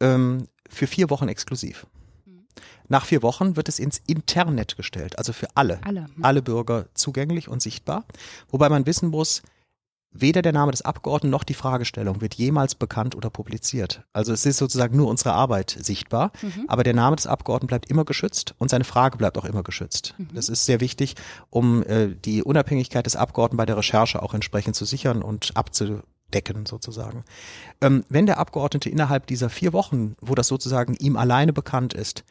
ähm, 0.00 0.48
für 0.68 0.86
vier 0.86 1.10
Wochen 1.10 1.28
exklusiv. 1.28 1.86
Mhm. 2.26 2.46
Nach 2.88 3.04
vier 3.04 3.22
Wochen 3.22 3.56
wird 3.56 3.68
es 3.68 3.78
ins 3.78 4.02
Internet 4.06 4.76
gestellt, 4.76 5.18
also 5.18 5.32
für 5.32 5.48
alle, 5.54 5.80
alle, 5.84 6.06
mhm. 6.14 6.24
alle 6.24 6.42
Bürger 6.42 6.86
zugänglich 6.94 7.48
und 7.48 7.62
sichtbar. 7.62 8.04
Wobei 8.50 8.68
man 8.68 8.86
wissen 8.86 9.08
muss, 9.08 9.42
Weder 10.10 10.40
der 10.40 10.52
Name 10.52 10.70
des 10.70 10.82
Abgeordneten 10.82 11.30
noch 11.30 11.44
die 11.44 11.54
Fragestellung 11.54 12.20
wird 12.22 12.34
jemals 12.34 12.74
bekannt 12.74 13.14
oder 13.14 13.28
publiziert. 13.28 14.04
Also 14.12 14.32
es 14.32 14.46
ist 14.46 14.56
sozusagen 14.56 14.96
nur 14.96 15.08
unsere 15.08 15.32
Arbeit 15.32 15.76
sichtbar, 15.78 16.32
mhm. 16.40 16.64
aber 16.66 16.82
der 16.82 16.94
Name 16.94 17.16
des 17.16 17.26
Abgeordneten 17.26 17.68
bleibt 17.68 17.90
immer 17.90 18.06
geschützt 18.06 18.54
und 18.58 18.70
seine 18.70 18.84
Frage 18.84 19.18
bleibt 19.18 19.36
auch 19.36 19.44
immer 19.44 19.62
geschützt. 19.62 20.14
Mhm. 20.16 20.28
Das 20.32 20.48
ist 20.48 20.64
sehr 20.64 20.80
wichtig, 20.80 21.14
um 21.50 21.82
äh, 21.82 22.08
die 22.08 22.42
Unabhängigkeit 22.42 23.04
des 23.04 23.16
Abgeordneten 23.16 23.58
bei 23.58 23.66
der 23.66 23.76
Recherche 23.76 24.22
auch 24.22 24.32
entsprechend 24.32 24.76
zu 24.76 24.86
sichern 24.86 25.22
und 25.22 25.54
abzudecken 25.56 26.64
sozusagen. 26.64 27.24
Ähm, 27.82 28.02
wenn 28.08 28.24
der 28.24 28.38
Abgeordnete 28.38 28.88
innerhalb 28.88 29.26
dieser 29.26 29.50
vier 29.50 29.74
Wochen, 29.74 30.16
wo 30.22 30.34
das 30.34 30.48
sozusagen 30.48 30.94
ihm 30.94 31.16
alleine 31.16 31.52
bekannt 31.52 31.92
ist, 31.92 32.24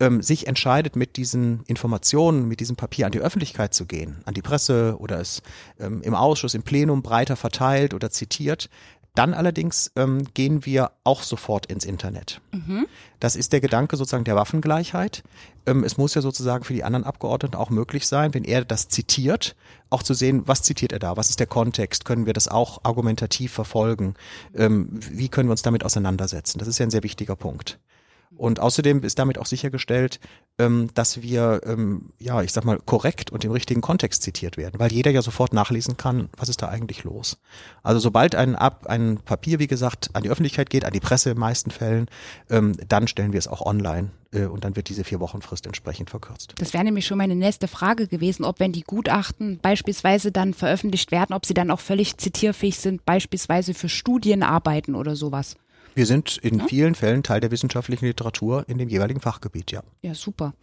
ähm, 0.00 0.22
sich 0.22 0.46
entscheidet, 0.46 0.96
mit 0.96 1.16
diesen 1.16 1.62
Informationen, 1.66 2.48
mit 2.48 2.60
diesem 2.60 2.76
Papier 2.76 3.06
an 3.06 3.12
die 3.12 3.20
Öffentlichkeit 3.20 3.74
zu 3.74 3.86
gehen, 3.86 4.22
an 4.24 4.34
die 4.34 4.42
Presse 4.42 4.96
oder 4.98 5.20
es 5.20 5.42
ähm, 5.78 6.02
im 6.02 6.14
Ausschuss, 6.14 6.54
im 6.54 6.62
Plenum 6.62 7.02
breiter 7.02 7.36
verteilt 7.36 7.94
oder 7.94 8.10
zitiert, 8.10 8.68
dann 9.14 9.34
allerdings 9.34 9.90
ähm, 9.96 10.22
gehen 10.34 10.64
wir 10.64 10.92
auch 11.04 11.22
sofort 11.22 11.66
ins 11.66 11.84
Internet. 11.84 12.40
Mhm. 12.52 12.86
Das 13.18 13.34
ist 13.34 13.52
der 13.52 13.60
Gedanke 13.60 13.96
sozusagen 13.96 14.24
der 14.24 14.36
Waffengleichheit. 14.36 15.24
Ähm, 15.66 15.82
es 15.82 15.98
muss 15.98 16.14
ja 16.14 16.22
sozusagen 16.22 16.64
für 16.64 16.74
die 16.74 16.84
anderen 16.84 17.04
Abgeordneten 17.04 17.56
auch 17.56 17.70
möglich 17.70 18.06
sein, 18.06 18.32
wenn 18.34 18.44
er 18.44 18.64
das 18.64 18.88
zitiert, 18.88 19.56
auch 19.90 20.04
zu 20.04 20.14
sehen, 20.14 20.42
was 20.46 20.62
zitiert 20.62 20.92
er 20.92 21.00
da, 21.00 21.16
was 21.16 21.28
ist 21.28 21.40
der 21.40 21.48
Kontext, 21.48 22.04
können 22.04 22.24
wir 22.24 22.32
das 22.32 22.46
auch 22.46 22.80
argumentativ 22.84 23.52
verfolgen, 23.52 24.14
ähm, 24.54 24.88
wie 25.10 25.28
können 25.28 25.48
wir 25.48 25.52
uns 25.52 25.62
damit 25.62 25.84
auseinandersetzen. 25.84 26.58
Das 26.58 26.68
ist 26.68 26.78
ja 26.78 26.86
ein 26.86 26.90
sehr 26.90 27.02
wichtiger 27.02 27.34
Punkt. 27.34 27.80
Und 28.40 28.58
außerdem 28.58 29.02
ist 29.02 29.18
damit 29.18 29.36
auch 29.36 29.44
sichergestellt, 29.44 30.18
ähm, 30.58 30.88
dass 30.94 31.20
wir, 31.20 31.60
ähm, 31.66 32.14
ja, 32.18 32.40
ich 32.40 32.54
sag 32.54 32.64
mal, 32.64 32.78
korrekt 32.78 33.30
und 33.30 33.44
im 33.44 33.52
richtigen 33.52 33.82
Kontext 33.82 34.22
zitiert 34.22 34.56
werden, 34.56 34.80
weil 34.80 34.90
jeder 34.90 35.10
ja 35.10 35.20
sofort 35.20 35.52
nachlesen 35.52 35.98
kann, 35.98 36.30
was 36.38 36.48
ist 36.48 36.62
da 36.62 36.68
eigentlich 36.68 37.04
los. 37.04 37.36
Also 37.82 38.00
sobald 38.00 38.34
ein, 38.34 38.56
Ab, 38.56 38.86
ein 38.86 39.18
Papier, 39.18 39.58
wie 39.58 39.66
gesagt, 39.66 40.08
an 40.14 40.22
die 40.22 40.30
Öffentlichkeit 40.30 40.70
geht, 40.70 40.86
an 40.86 40.94
die 40.94 41.00
Presse 41.00 41.32
in 41.32 41.38
meisten 41.38 41.70
Fällen, 41.70 42.06
ähm, 42.48 42.72
dann 42.88 43.08
stellen 43.08 43.34
wir 43.34 43.38
es 43.38 43.46
auch 43.46 43.60
online 43.60 44.10
äh, 44.32 44.46
und 44.46 44.64
dann 44.64 44.74
wird 44.74 44.88
diese 44.88 45.04
vier 45.04 45.20
Wochen 45.20 45.42
Frist 45.42 45.66
entsprechend 45.66 46.08
verkürzt. 46.08 46.54
Das 46.56 46.72
wäre 46.72 46.82
nämlich 46.82 47.06
schon 47.06 47.18
meine 47.18 47.36
nächste 47.36 47.68
Frage 47.68 48.08
gewesen, 48.08 48.44
ob 48.44 48.58
wenn 48.58 48.72
die 48.72 48.84
Gutachten 48.84 49.58
beispielsweise 49.60 50.32
dann 50.32 50.54
veröffentlicht 50.54 51.12
werden, 51.12 51.34
ob 51.34 51.44
sie 51.44 51.52
dann 51.52 51.70
auch 51.70 51.80
völlig 51.80 52.16
zitierfähig 52.16 52.78
sind, 52.78 53.04
beispielsweise 53.04 53.74
für 53.74 53.90
Studienarbeiten 53.90 54.94
oder 54.94 55.14
sowas. 55.14 55.56
Wir 55.94 56.06
sind 56.06 56.38
in 56.38 56.60
ja? 56.60 56.66
vielen 56.66 56.94
Fällen 56.94 57.22
Teil 57.22 57.40
der 57.40 57.50
wissenschaftlichen 57.50 58.06
Literatur 58.06 58.64
in 58.68 58.78
dem 58.78 58.88
jeweiligen 58.88 59.20
Fachgebiet, 59.20 59.72
ja. 59.72 59.82
Ja, 60.02 60.14
super. 60.14 60.54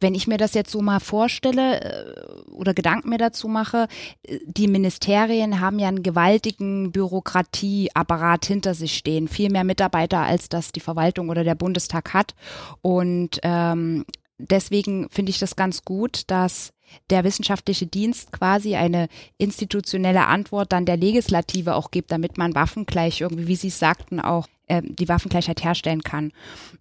Wenn 0.00 0.14
ich 0.14 0.26
mir 0.26 0.38
das 0.38 0.54
jetzt 0.54 0.70
so 0.70 0.80
mal 0.80 1.00
vorstelle 1.00 1.80
äh, 1.80 2.50
oder 2.50 2.74
Gedanken 2.74 3.10
mir 3.10 3.18
dazu 3.18 3.48
mache, 3.48 3.88
äh, 4.22 4.38
die 4.46 4.68
Ministerien 4.68 5.60
haben 5.60 5.78
ja 5.78 5.88
einen 5.88 6.02
gewaltigen 6.02 6.92
Bürokratieapparat 6.92 8.46
hinter 8.46 8.74
sich 8.74 8.96
stehen, 8.96 9.28
viel 9.28 9.50
mehr 9.50 9.64
Mitarbeiter, 9.64 10.20
als 10.20 10.48
das 10.48 10.72
die 10.72 10.80
Verwaltung 10.80 11.28
oder 11.28 11.44
der 11.44 11.54
Bundestag 11.54 12.14
hat. 12.14 12.34
Und 12.80 13.40
ähm, 13.42 14.04
deswegen 14.38 15.08
finde 15.10 15.30
ich 15.30 15.38
das 15.38 15.56
ganz 15.56 15.84
gut, 15.84 16.22
dass 16.28 16.72
der 17.10 17.24
wissenschaftliche 17.24 17.86
Dienst 17.86 18.32
quasi 18.32 18.76
eine 18.76 19.08
institutionelle 19.38 20.26
Antwort 20.26 20.72
dann 20.72 20.86
der 20.86 20.96
Legislative 20.96 21.74
auch 21.74 21.90
gibt, 21.90 22.12
damit 22.12 22.38
man 22.38 22.54
Waffen 22.54 22.86
gleich 22.86 23.20
irgendwie, 23.20 23.48
wie 23.48 23.56
Sie 23.56 23.70
sagten, 23.70 24.20
auch 24.20 24.46
äh, 24.72 24.82
die 24.82 25.08
Waffengleichheit 25.08 25.62
herstellen 25.62 26.02
kann. 26.02 26.32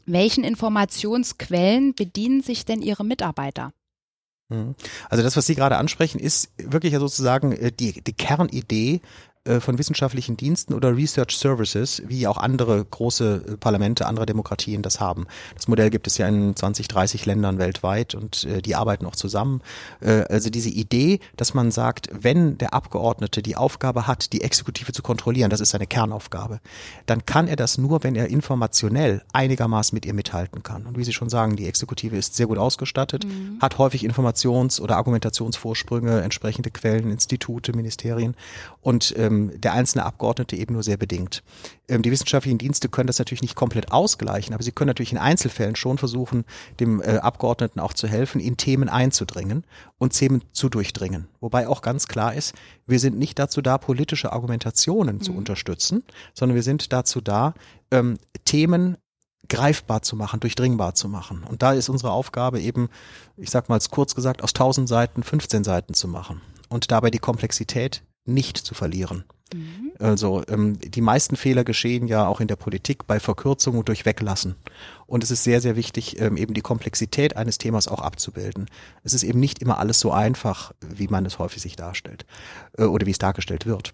Welchen 0.05 0.43
Informationsquellen 0.43 1.93
bedienen 1.93 2.41
sich 2.41 2.65
denn 2.65 2.81
Ihre 2.81 3.03
Mitarbeiter? 3.03 3.73
Mhm. 4.49 4.75
Also 5.09 5.23
das, 5.23 5.35
was 5.35 5.45
Sie 5.45 5.55
gerade 5.55 5.77
ansprechen, 5.77 6.19
ist 6.19 6.51
wirklich 6.57 6.93
ja 6.93 6.99
sozusagen 6.99 7.51
äh, 7.51 7.71
die, 7.71 8.01
die 8.01 8.13
Kernidee 8.13 9.01
von 9.59 9.79
wissenschaftlichen 9.79 10.37
Diensten 10.37 10.75
oder 10.75 10.95
Research 10.95 11.35
Services, 11.35 12.03
wie 12.05 12.27
auch 12.27 12.37
andere 12.37 12.85
große 12.85 13.45
äh, 13.47 13.57
Parlamente 13.57 14.05
anderer 14.05 14.27
Demokratien 14.27 14.83
das 14.83 14.99
haben. 14.99 15.25
Das 15.55 15.67
Modell 15.67 15.89
gibt 15.89 16.05
es 16.05 16.19
ja 16.19 16.27
in 16.27 16.55
20, 16.55 16.87
30 16.87 17.25
Ländern 17.25 17.57
weltweit 17.57 18.13
und 18.13 18.43
äh, 18.43 18.61
die 18.61 18.75
arbeiten 18.75 19.07
auch 19.07 19.15
zusammen. 19.15 19.61
Äh, 19.99 20.25
also 20.29 20.51
diese 20.51 20.69
Idee, 20.69 21.19
dass 21.37 21.55
man 21.55 21.71
sagt, 21.71 22.07
wenn 22.11 22.59
der 22.59 22.75
Abgeordnete 22.75 23.41
die 23.41 23.55
Aufgabe 23.55 24.05
hat, 24.05 24.31
die 24.31 24.41
Exekutive 24.41 24.91
zu 24.91 25.01
kontrollieren, 25.01 25.49
das 25.49 25.59
ist 25.59 25.71
seine 25.71 25.87
Kernaufgabe, 25.87 26.59
dann 27.07 27.25
kann 27.25 27.47
er 27.47 27.55
das 27.55 27.79
nur, 27.79 28.03
wenn 28.03 28.15
er 28.15 28.27
informationell 28.27 29.23
einigermaßen 29.33 29.95
mit 29.95 30.05
ihr 30.05 30.13
mithalten 30.13 30.61
kann. 30.61 30.85
Und 30.85 30.99
wie 30.99 31.03
Sie 31.03 31.13
schon 31.13 31.29
sagen, 31.29 31.55
die 31.55 31.65
Exekutive 31.65 32.15
ist 32.15 32.35
sehr 32.35 32.45
gut 32.45 32.59
ausgestattet, 32.59 33.25
mhm. 33.25 33.57
hat 33.59 33.79
häufig 33.79 34.07
Informations- 34.07 34.79
oder 34.79 34.97
Argumentationsvorsprünge, 34.97 36.21
entsprechende 36.21 36.69
Quellen, 36.69 37.09
Institute, 37.09 37.73
Ministerien 37.73 38.35
und 38.81 39.15
äh, 39.17 39.30
ähm, 39.31 39.51
der 39.59 39.73
einzelne 39.73 40.05
Abgeordnete 40.05 40.55
eben 40.55 40.73
nur 40.73 40.83
sehr 40.83 40.97
bedingt. 40.97 41.43
Ähm, 41.87 42.01
die 42.01 42.11
wissenschaftlichen 42.11 42.57
Dienste 42.57 42.89
können 42.89 43.07
das 43.07 43.19
natürlich 43.19 43.41
nicht 43.41 43.55
komplett 43.55 43.91
ausgleichen, 43.91 44.53
aber 44.53 44.63
sie 44.63 44.71
können 44.71 44.87
natürlich 44.87 45.11
in 45.11 45.17
Einzelfällen 45.17 45.75
schon 45.75 45.97
versuchen, 45.97 46.45
dem 46.79 47.01
äh, 47.01 47.17
Abgeordneten 47.17 47.79
auch 47.79 47.93
zu 47.93 48.07
helfen, 48.07 48.39
in 48.39 48.57
Themen 48.57 48.89
einzudringen 48.89 49.63
und 49.97 50.13
Themen 50.13 50.43
zu 50.51 50.69
durchdringen. 50.69 51.27
Wobei 51.39 51.67
auch 51.67 51.81
ganz 51.81 52.07
klar 52.07 52.33
ist, 52.33 52.53
wir 52.85 52.99
sind 52.99 53.17
nicht 53.17 53.39
dazu 53.39 53.61
da, 53.61 53.77
politische 53.77 54.31
Argumentationen 54.31 55.17
mhm. 55.17 55.21
zu 55.21 55.33
unterstützen, 55.33 56.03
sondern 56.33 56.55
wir 56.55 56.63
sind 56.63 56.93
dazu 56.93 57.21
da, 57.21 57.53
ähm, 57.91 58.17
Themen 58.45 58.97
greifbar 59.49 60.01
zu 60.01 60.15
machen, 60.15 60.39
durchdringbar 60.39 60.95
zu 60.95 61.09
machen. 61.09 61.43
Und 61.43 61.61
da 61.61 61.73
ist 61.73 61.89
unsere 61.89 62.11
Aufgabe 62.11 62.61
eben, 62.61 62.89
ich 63.35 63.49
sag 63.49 63.69
mal 63.69 63.79
kurz 63.89 64.15
gesagt, 64.15 64.43
aus 64.43 64.51
1000 64.51 64.87
Seiten 64.87 65.23
15 65.23 65.63
Seiten 65.63 65.93
zu 65.93 66.07
machen 66.07 66.41
und 66.69 66.91
dabei 66.91 67.11
die 67.11 67.19
Komplexität 67.19 68.03
nicht 68.25 68.57
zu 68.57 68.73
verlieren. 68.73 69.23
Mhm. 69.53 69.91
Also 69.99 70.43
ähm, 70.47 70.79
die 70.79 71.01
meisten 71.01 71.35
Fehler 71.35 71.63
geschehen 71.63 72.07
ja 72.07 72.27
auch 72.27 72.39
in 72.41 72.47
der 72.47 72.55
Politik 72.55 73.07
bei 73.07 73.19
Verkürzung 73.19 73.77
und 73.77 73.87
durch 73.87 74.05
Weglassen. 74.05 74.55
Und 75.07 75.23
es 75.23 75.31
ist 75.31 75.43
sehr, 75.43 75.61
sehr 75.61 75.75
wichtig, 75.75 76.19
ähm, 76.19 76.37
eben 76.37 76.53
die 76.53 76.61
Komplexität 76.61 77.35
eines 77.35 77.57
Themas 77.57 77.87
auch 77.87 78.01
abzubilden. 78.01 78.67
Es 79.03 79.13
ist 79.13 79.23
eben 79.23 79.39
nicht 79.39 79.61
immer 79.61 79.77
alles 79.77 79.99
so 79.99 80.11
einfach, 80.11 80.73
wie 80.81 81.07
man 81.07 81.25
es 81.25 81.39
häufig 81.39 81.61
sich 81.61 81.75
darstellt 81.75 82.25
äh, 82.77 82.83
oder 82.83 83.05
wie 83.05 83.11
es 83.11 83.19
dargestellt 83.19 83.65
wird. 83.65 83.93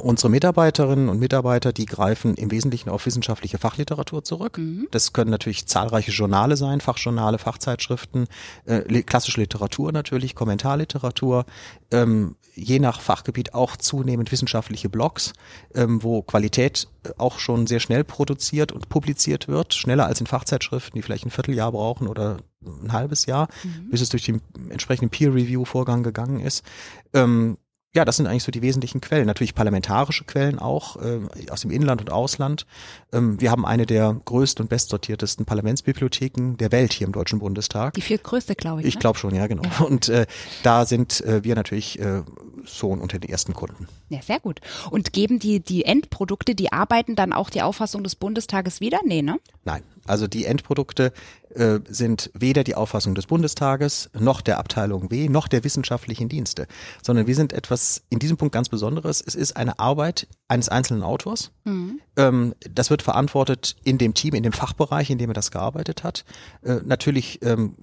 Unsere 0.00 0.30
Mitarbeiterinnen 0.30 1.08
und 1.08 1.18
Mitarbeiter, 1.18 1.72
die 1.72 1.86
greifen 1.86 2.34
im 2.34 2.50
Wesentlichen 2.50 2.88
auf 2.88 3.04
wissenschaftliche 3.04 3.58
Fachliteratur 3.58 4.24
zurück. 4.24 4.58
Mhm. 4.58 4.88
Das 4.90 5.12
können 5.12 5.30
natürlich 5.30 5.66
zahlreiche 5.66 6.10
Journale 6.10 6.56
sein, 6.56 6.80
Fachjournale, 6.80 7.38
Fachzeitschriften, 7.38 8.26
äh, 8.64 9.02
klassische 9.02 9.40
Literatur 9.40 9.92
natürlich, 9.92 10.34
Kommentarliteratur, 10.34 11.44
ähm, 11.90 12.36
je 12.54 12.78
nach 12.78 13.00
Fachgebiet 13.00 13.54
auch 13.54 13.76
zunehmend 13.76 14.32
wissenschaftliche 14.32 14.88
Blogs, 14.88 15.32
ähm, 15.74 16.02
wo 16.02 16.22
Qualität 16.22 16.88
äh, 17.04 17.10
auch 17.18 17.38
schon 17.38 17.66
sehr 17.66 17.80
schnell 17.80 18.04
produziert 18.04 18.72
und 18.72 18.88
publiziert 18.88 19.48
wird, 19.48 19.74
schneller 19.74 20.06
als 20.06 20.20
in 20.20 20.26
Fachzeitschriften, 20.26 20.96
die 20.96 21.02
vielleicht 21.02 21.26
ein 21.26 21.30
Vierteljahr 21.30 21.72
brauchen 21.72 22.08
oder 22.08 22.38
ein 22.64 22.92
halbes 22.92 23.26
Jahr, 23.26 23.48
mhm. 23.64 23.90
bis 23.90 24.00
es 24.00 24.08
durch 24.08 24.24
den 24.24 24.40
entsprechenden 24.70 25.10
Peer-Review-Vorgang 25.10 26.02
gegangen 26.02 26.40
ist. 26.40 26.64
Ähm, 27.12 27.58
Ja, 27.94 28.06
das 28.06 28.16
sind 28.16 28.26
eigentlich 28.26 28.44
so 28.44 28.50
die 28.50 28.62
wesentlichen 28.62 29.02
Quellen. 29.02 29.26
Natürlich 29.26 29.54
parlamentarische 29.54 30.24
Quellen 30.24 30.58
auch 30.58 30.96
äh, 30.96 31.20
aus 31.50 31.60
dem 31.60 31.70
Inland 31.70 32.00
und 32.00 32.10
Ausland. 32.10 32.66
Ähm, 33.12 33.38
wir 33.38 33.50
haben 33.50 33.66
eine 33.66 33.84
der 33.84 34.18
größten 34.24 34.62
und 34.62 34.68
bestsortiertesten 34.70 35.44
Parlamentsbibliotheken 35.44 36.56
der 36.56 36.72
Welt 36.72 36.94
hier 36.94 37.06
im 37.06 37.12
Deutschen 37.12 37.38
Bundestag. 37.38 37.92
Die 37.92 38.00
viertgrößte, 38.00 38.54
glaube 38.54 38.80
ich. 38.80 38.86
Ich 38.86 38.94
ne? 38.94 39.00
glaube 39.00 39.18
schon, 39.18 39.34
ja, 39.34 39.46
genau. 39.46 39.62
Ja. 39.64 39.84
Und 39.84 40.08
äh, 40.08 40.24
da 40.62 40.86
sind 40.86 41.20
äh, 41.20 41.44
wir 41.44 41.54
natürlich 41.54 41.98
äh, 41.98 42.22
schon 42.64 42.98
unter 42.98 43.18
den 43.18 43.30
ersten 43.30 43.52
Kunden. 43.52 43.86
Ja, 44.08 44.22
sehr 44.22 44.40
gut. 44.40 44.62
Und 44.90 45.12
geben 45.12 45.38
die, 45.38 45.60
die 45.60 45.84
Endprodukte, 45.84 46.54
die 46.54 46.72
arbeiten 46.72 47.14
dann 47.14 47.34
auch 47.34 47.50
die 47.50 47.60
Auffassung 47.60 48.02
des 48.02 48.16
Bundestages 48.16 48.80
wieder? 48.80 49.00
Nee, 49.04 49.20
ne? 49.20 49.38
Nein. 49.64 49.82
Also 50.06 50.26
die 50.26 50.46
Endprodukte 50.46 51.12
äh, 51.54 51.80
sind 51.88 52.30
weder 52.34 52.64
die 52.64 52.74
Auffassung 52.74 53.14
des 53.14 53.26
Bundestages 53.26 54.10
noch 54.18 54.40
der 54.40 54.58
Abteilung 54.58 55.10
W 55.10 55.28
noch 55.28 55.48
der 55.48 55.64
wissenschaftlichen 55.64 56.28
Dienste, 56.28 56.66
sondern 57.02 57.26
wir 57.26 57.34
sind 57.34 57.52
etwas 57.52 58.02
in 58.10 58.18
diesem 58.18 58.36
Punkt 58.36 58.52
ganz 58.52 58.68
Besonderes. 58.68 59.22
Es 59.24 59.34
ist 59.34 59.56
eine 59.56 59.78
Arbeit 59.78 60.26
eines 60.48 60.68
einzelnen 60.68 61.02
Autors. 61.02 61.52
Mhm. 61.64 62.00
Ähm, 62.16 62.54
das 62.70 62.90
wird 62.90 63.02
verantwortet 63.02 63.76
in 63.84 63.98
dem 63.98 64.14
Team, 64.14 64.34
in 64.34 64.42
dem 64.42 64.52
Fachbereich, 64.52 65.10
in 65.10 65.18
dem 65.18 65.30
er 65.30 65.34
das 65.34 65.50
gearbeitet 65.50 66.04
hat. 66.04 66.24
Äh, 66.62 66.80
natürlich 66.84 67.40
ähm, 67.42 67.76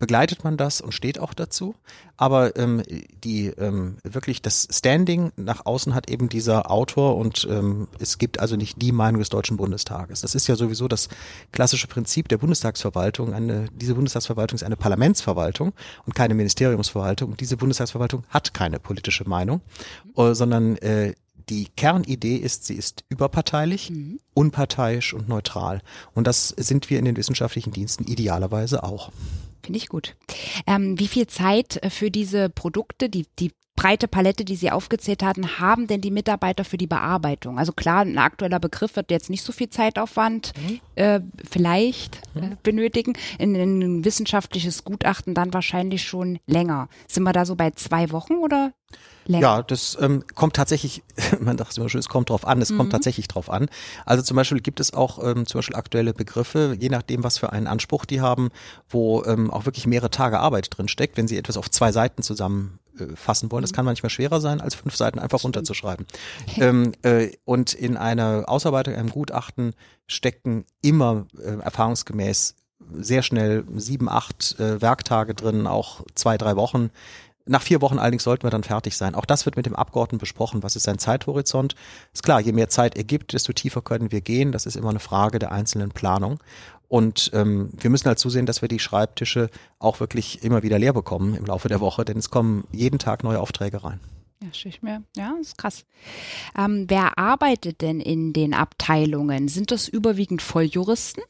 begleitet 0.00 0.42
man 0.42 0.56
das 0.56 0.80
und 0.80 0.92
steht 0.92 1.20
auch 1.20 1.34
dazu. 1.34 1.76
Aber 2.16 2.56
ähm, 2.56 2.82
die 3.22 3.46
ähm, 3.46 3.98
wirklich 4.02 4.42
das 4.42 4.66
Standing 4.72 5.30
nach 5.36 5.64
außen 5.64 5.94
hat 5.94 6.10
eben 6.10 6.28
dieser 6.28 6.70
Autor 6.70 7.16
und 7.16 7.46
ähm, 7.48 7.86
es 8.00 8.18
gibt 8.18 8.40
also 8.40 8.56
nicht 8.56 8.82
die 8.82 8.92
Meinung 8.92 9.20
des 9.20 9.28
Deutschen 9.28 9.56
Bundestages. 9.56 10.22
Das 10.22 10.34
ist 10.34 10.48
ja 10.48 10.56
sowieso 10.56 10.88
das 10.88 11.08
klassische 11.52 11.86
Prinzip 11.86 12.28
der 12.28 12.38
Bundestagsverwaltung. 12.38 13.32
Eine, 13.32 13.68
diese 13.74 13.94
Bundestagsverwaltung 13.94 14.56
ist 14.56 14.64
eine 14.64 14.76
Parlamentsverwaltung 14.76 15.72
und 16.06 16.14
keine 16.14 16.34
Ministeriumsverwaltung. 16.34 17.30
Und 17.30 17.40
diese 17.40 17.56
Bundestagsverwaltung 17.56 18.24
hat 18.30 18.54
keine 18.54 18.80
politische 18.80 19.28
Meinung, 19.28 19.60
äh, 20.16 20.34
sondern 20.34 20.76
äh, 20.78 21.14
die 21.50 21.66
Kernidee 21.76 22.36
ist, 22.36 22.64
sie 22.64 22.74
ist 22.74 23.04
überparteilich, 23.08 23.90
mhm. 23.90 24.20
unparteiisch 24.34 25.12
und 25.12 25.28
neutral. 25.28 25.82
Und 26.14 26.26
das 26.26 26.48
sind 26.48 26.88
wir 26.88 26.98
in 26.98 27.04
den 27.04 27.16
wissenschaftlichen 27.16 27.72
Diensten 27.72 28.04
idealerweise 28.04 28.82
auch. 28.82 29.10
Finde 29.62 29.78
ich 29.78 29.88
gut. 29.88 30.16
Ähm, 30.66 30.98
wie 30.98 31.08
viel 31.08 31.26
Zeit 31.26 31.82
äh, 31.82 31.90
für 31.90 32.10
diese 32.10 32.48
Produkte, 32.48 33.08
die, 33.08 33.26
die 33.38 33.52
breite 33.80 34.08
Palette, 34.08 34.44
die 34.44 34.56
Sie 34.56 34.70
aufgezählt 34.70 35.22
hatten, 35.22 35.58
haben 35.58 35.86
denn 35.86 36.02
die 36.02 36.10
Mitarbeiter 36.10 36.66
für 36.66 36.76
die 36.76 36.86
Bearbeitung? 36.86 37.58
Also 37.58 37.72
klar, 37.72 38.02
ein 38.02 38.18
aktueller 38.18 38.60
Begriff 38.60 38.94
wird 38.94 39.10
jetzt 39.10 39.30
nicht 39.30 39.42
so 39.42 39.52
viel 39.52 39.70
Zeitaufwand 39.70 40.52
mhm. 40.58 40.80
äh, 40.96 41.20
vielleicht 41.50 42.20
äh, 42.34 42.42
mhm. 42.42 42.56
benötigen. 42.62 43.14
In, 43.38 43.54
in 43.54 43.80
ein 43.80 44.04
wissenschaftliches 44.04 44.84
Gutachten 44.84 45.32
dann 45.32 45.54
wahrscheinlich 45.54 46.02
schon 46.02 46.40
länger. 46.46 46.90
Sind 47.08 47.22
wir 47.22 47.32
da 47.32 47.46
so 47.46 47.56
bei 47.56 47.70
zwei 47.70 48.10
Wochen 48.10 48.34
oder 48.34 48.72
Länger. 49.26 49.42
Ja, 49.42 49.62
das 49.62 49.96
ähm, 50.00 50.24
kommt 50.34 50.56
tatsächlich, 50.56 51.02
man 51.40 51.56
dachte 51.56 51.80
immer 51.80 51.88
schon, 51.88 52.00
es 52.00 52.08
kommt 52.08 52.30
drauf 52.30 52.46
an, 52.46 52.60
es 52.60 52.70
mhm. 52.70 52.78
kommt 52.78 52.92
tatsächlich 52.92 53.28
drauf 53.28 53.48
an. 53.48 53.68
Also 54.04 54.22
zum 54.22 54.36
Beispiel 54.36 54.60
gibt 54.60 54.80
es 54.80 54.92
auch 54.92 55.22
ähm, 55.22 55.46
zum 55.46 55.58
Beispiel 55.58 55.76
aktuelle 55.76 56.12
Begriffe, 56.12 56.76
je 56.78 56.88
nachdem, 56.88 57.22
was 57.22 57.38
für 57.38 57.52
einen 57.52 57.66
Anspruch 57.66 58.04
die 58.04 58.20
haben, 58.20 58.50
wo 58.88 59.22
ähm, 59.24 59.50
auch 59.50 59.66
wirklich 59.66 59.86
mehrere 59.86 60.10
Tage 60.10 60.40
Arbeit 60.40 60.68
drin 60.76 60.88
steckt, 60.88 61.16
wenn 61.16 61.28
sie 61.28 61.36
etwas 61.36 61.56
auf 61.56 61.70
zwei 61.70 61.92
Seiten 61.92 62.22
zusammen 62.22 62.80
fassen 63.14 63.50
wollen. 63.50 63.62
Das 63.62 63.72
mhm. 63.72 63.76
kann 63.76 63.84
manchmal 63.84 64.10
schwerer 64.10 64.40
sein, 64.40 64.60
als 64.60 64.74
fünf 64.74 64.96
Seiten 64.96 65.18
einfach 65.18 65.44
runterzuschreiben. 65.44 66.06
ähm, 66.58 66.92
äh, 67.02 67.30
und 67.44 67.72
in 67.74 67.96
einer 67.96 68.44
Ausarbeitung, 68.46 68.94
einem 68.94 69.10
Gutachten 69.10 69.74
stecken 70.06 70.64
immer 70.82 71.26
äh, 71.38 71.58
erfahrungsgemäß 71.60 72.54
sehr 72.92 73.22
schnell 73.22 73.64
sieben, 73.76 74.08
acht 74.08 74.58
äh, 74.58 74.80
Werktage 74.80 75.34
drin, 75.34 75.66
auch 75.66 76.02
zwei, 76.14 76.38
drei 76.38 76.56
Wochen. 76.56 76.90
Nach 77.46 77.62
vier 77.62 77.80
Wochen 77.80 77.98
allerdings 77.98 78.24
sollten 78.24 78.44
wir 78.44 78.50
dann 78.50 78.62
fertig 78.62 78.96
sein. 78.96 79.14
Auch 79.14 79.24
das 79.24 79.44
wird 79.44 79.56
mit 79.56 79.66
dem 79.66 79.74
Abgeordneten 79.74 80.18
besprochen. 80.18 80.62
Was 80.62 80.76
ist 80.76 80.84
sein 80.84 80.98
Zeithorizont? 80.98 81.74
Ist 82.12 82.22
klar, 82.22 82.40
je 82.40 82.52
mehr 82.52 82.68
Zeit 82.68 82.96
er 82.96 83.04
gibt, 83.04 83.32
desto 83.32 83.52
tiefer 83.52 83.82
können 83.82 84.12
wir 84.12 84.20
gehen. 84.20 84.52
Das 84.52 84.66
ist 84.66 84.76
immer 84.76 84.90
eine 84.90 85.00
Frage 85.00 85.38
der 85.38 85.52
einzelnen 85.52 85.90
Planung. 85.90 86.38
Und 86.90 87.30
ähm, 87.34 87.70
wir 87.78 87.88
müssen 87.88 88.08
halt 88.08 88.18
zusehen, 88.18 88.46
dass 88.46 88.62
wir 88.62 88.68
die 88.68 88.80
Schreibtische 88.80 89.48
auch 89.78 90.00
wirklich 90.00 90.42
immer 90.42 90.64
wieder 90.64 90.76
leer 90.76 90.92
bekommen 90.92 91.36
im 91.36 91.46
Laufe 91.46 91.68
der 91.68 91.78
Woche, 91.80 92.04
denn 92.04 92.18
es 92.18 92.30
kommen 92.30 92.64
jeden 92.72 92.98
Tag 92.98 93.22
neue 93.22 93.38
Aufträge 93.38 93.84
rein. 93.84 94.00
Ja, 94.42 94.48
ich 94.52 94.82
mir. 94.82 95.04
Ja, 95.16 95.36
ist 95.40 95.56
krass. 95.56 95.84
Ähm, 96.58 96.86
wer 96.88 97.16
arbeitet 97.16 97.80
denn 97.80 98.00
in 98.00 98.32
den 98.32 98.54
Abteilungen? 98.54 99.46
Sind 99.46 99.70
das 99.70 99.86
überwiegend 99.86 100.42
Volljuristen? 100.42 101.22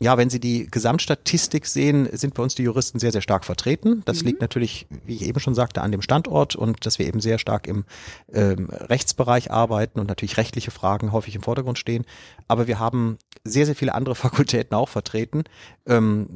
Ja, 0.00 0.18
wenn 0.18 0.28
Sie 0.28 0.40
die 0.40 0.66
Gesamtstatistik 0.68 1.66
sehen, 1.66 2.08
sind 2.12 2.34
bei 2.34 2.42
uns 2.42 2.56
die 2.56 2.64
Juristen 2.64 2.98
sehr, 2.98 3.12
sehr 3.12 3.20
stark 3.22 3.44
vertreten. 3.44 4.02
Das 4.04 4.20
mhm. 4.20 4.26
liegt 4.26 4.40
natürlich, 4.40 4.86
wie 5.06 5.14
ich 5.14 5.22
eben 5.22 5.38
schon 5.38 5.54
sagte, 5.54 5.82
an 5.82 5.92
dem 5.92 6.02
Standort 6.02 6.56
und 6.56 6.84
dass 6.84 6.98
wir 6.98 7.06
eben 7.06 7.20
sehr 7.20 7.38
stark 7.38 7.68
im 7.68 7.84
ähm, 8.32 8.68
Rechtsbereich 8.70 9.52
arbeiten 9.52 10.00
und 10.00 10.08
natürlich 10.08 10.36
rechtliche 10.36 10.72
Fragen 10.72 11.12
häufig 11.12 11.36
im 11.36 11.42
Vordergrund 11.42 11.78
stehen. 11.78 12.04
Aber 12.48 12.66
wir 12.66 12.80
haben 12.80 13.18
sehr, 13.44 13.66
sehr 13.66 13.76
viele 13.76 13.94
andere 13.94 14.14
Fakultäten 14.16 14.74
auch 14.74 14.88
vertreten, 14.88 15.44
ähm, 15.86 16.28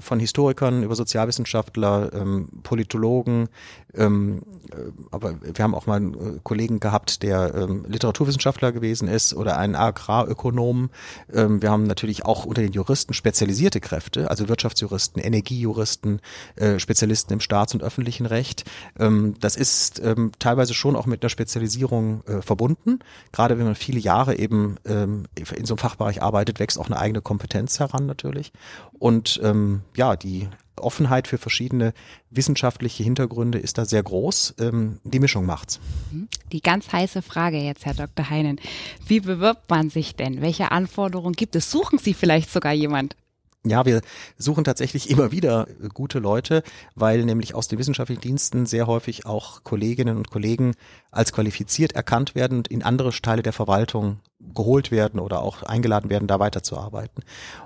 von 0.00 0.20
Historikern 0.20 0.82
über 0.82 0.94
Sozialwissenschaftler, 0.94 2.12
ähm, 2.12 2.50
Politologen, 2.62 3.48
ähm, 3.94 4.42
äh, 4.70 4.92
aber 5.10 5.36
wir 5.40 5.62
haben 5.64 5.74
auch 5.74 5.86
mal 5.86 5.96
einen 5.96 6.14
äh, 6.14 6.40
Kollegen 6.42 6.78
gehabt, 6.78 7.22
der 7.22 7.54
ähm, 7.54 7.86
Literaturwissenschaftler 7.88 8.72
gewesen 8.72 9.08
ist 9.08 9.32
oder 9.34 9.56
einen 9.56 9.76
Agrarökonom. 9.76 10.90
Ähm, 11.32 11.62
wir 11.62 11.70
haben 11.70 11.84
natürlich 11.84 12.26
auch 12.26 12.44
unter 12.44 12.60
den 12.60 12.72
Juristen 12.72 12.97
spezialisierte 13.10 13.80
Kräfte, 13.80 14.30
also 14.30 14.48
Wirtschaftsjuristen, 14.48 15.22
Energiejuristen, 15.22 16.20
äh, 16.56 16.78
Spezialisten 16.78 17.32
im 17.34 17.40
Staats- 17.40 17.74
und 17.74 17.82
öffentlichen 17.82 18.26
Recht. 18.26 18.64
Ähm, 18.98 19.34
das 19.40 19.56
ist 19.56 20.00
ähm, 20.04 20.32
teilweise 20.38 20.74
schon 20.74 20.96
auch 20.96 21.06
mit 21.06 21.22
einer 21.22 21.30
Spezialisierung 21.30 22.22
äh, 22.26 22.42
verbunden. 22.42 23.00
Gerade 23.32 23.58
wenn 23.58 23.66
man 23.66 23.74
viele 23.74 24.00
Jahre 24.00 24.36
eben 24.36 24.76
ähm, 24.86 25.26
in 25.34 25.64
so 25.64 25.74
einem 25.74 25.78
Fachbereich 25.78 26.22
arbeitet, 26.22 26.60
wächst 26.60 26.78
auch 26.78 26.86
eine 26.86 26.98
eigene 26.98 27.20
Kompetenz 27.20 27.78
heran 27.78 28.06
natürlich. 28.06 28.52
Und 28.98 29.40
ähm, 29.42 29.82
ja, 29.96 30.16
die 30.16 30.48
Offenheit 30.82 31.28
für 31.28 31.38
verschiedene 31.38 31.92
wissenschaftliche 32.30 33.02
Hintergründe 33.02 33.58
ist 33.58 33.78
da 33.78 33.84
sehr 33.84 34.02
groß. 34.02 34.54
Ähm, 34.60 35.00
die 35.04 35.20
Mischung 35.20 35.46
macht's. 35.46 35.80
Mhm. 36.10 36.28
Die 36.52 36.60
ganz 36.60 36.92
heiße 36.92 37.22
Frage 37.22 37.58
jetzt, 37.58 37.86
Herr 37.86 37.94
Dr. 37.94 38.30
Heinen. 38.30 38.60
Wie 39.06 39.20
bewirbt 39.20 39.70
man 39.70 39.90
sich 39.90 40.16
denn? 40.16 40.40
Welche 40.40 40.72
Anforderungen 40.72 41.34
gibt 41.34 41.56
es? 41.56 41.70
Suchen 41.70 41.98
Sie 41.98 42.14
vielleicht 42.14 42.50
sogar 42.50 42.72
jemand? 42.72 43.16
Ja, 43.64 43.84
wir 43.84 44.02
suchen 44.38 44.64
tatsächlich 44.64 45.10
immer 45.10 45.32
wieder 45.32 45.66
gute 45.92 46.20
Leute, 46.20 46.62
weil 46.94 47.24
nämlich 47.24 47.54
aus 47.54 47.68
den 47.68 47.78
wissenschaftlichen 47.78 48.20
Diensten 48.20 48.66
sehr 48.66 48.86
häufig 48.86 49.26
auch 49.26 49.64
Kolleginnen 49.64 50.16
und 50.16 50.30
Kollegen 50.30 50.74
als 51.10 51.32
qualifiziert 51.32 51.92
erkannt 51.92 52.34
werden 52.34 52.58
und 52.58 52.68
in 52.68 52.82
andere 52.82 53.10
Teile 53.10 53.42
der 53.42 53.52
Verwaltung 53.52 54.20
geholt 54.40 54.90
werden 54.90 55.18
oder 55.20 55.42
auch 55.42 55.62
eingeladen 55.62 56.10
werden, 56.10 56.28
da 56.28 56.38
weiterzuarbeiten. 56.38 57.24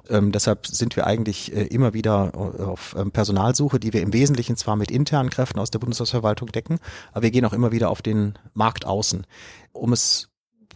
Ähm, 0.09 0.33
deshalb 0.33 0.67
sind 0.67 0.97
wir 0.97 1.07
eigentlich 1.07 1.55
äh, 1.55 1.65
immer 1.65 1.93
wieder 1.93 2.35
auf 2.35 2.95
ähm, 2.99 3.11
Personalsuche, 3.11 3.79
die 3.79 3.93
wir 3.93 4.01
im 4.01 4.13
Wesentlichen 4.13 4.57
zwar 4.57 4.77
mit 4.77 4.91
internen 4.91 5.31
Kräften 5.31 5.59
aus 5.59 5.71
der 5.71 5.81
Bundestagsverwaltung 5.81 6.51
decken, 6.51 6.79
aber 7.13 7.23
wir 7.23 7.31
gehen 7.31 7.45
auch 7.45 7.53
immer 7.53 7.73
wieder 7.73 7.91
auf 7.91 8.01
den 8.01 8.39
Markt 8.55 8.87
außen. 8.87 9.27
Um 9.73 9.93
es 9.93 10.31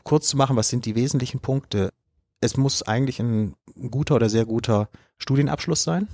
kurz 0.04 0.28
zu 0.28 0.36
machen, 0.36 0.56
was 0.56 0.68
sind 0.68 0.84
die 0.84 0.94
wesentlichen 0.94 1.40
Punkte? 1.40 1.90
Es 2.40 2.56
muss 2.56 2.82
eigentlich 2.82 3.18
ein 3.20 3.54
guter 3.90 4.16
oder 4.16 4.28
sehr 4.28 4.44
guter 4.44 4.88
Studienabschluss 5.18 5.82
sein. 5.82 6.08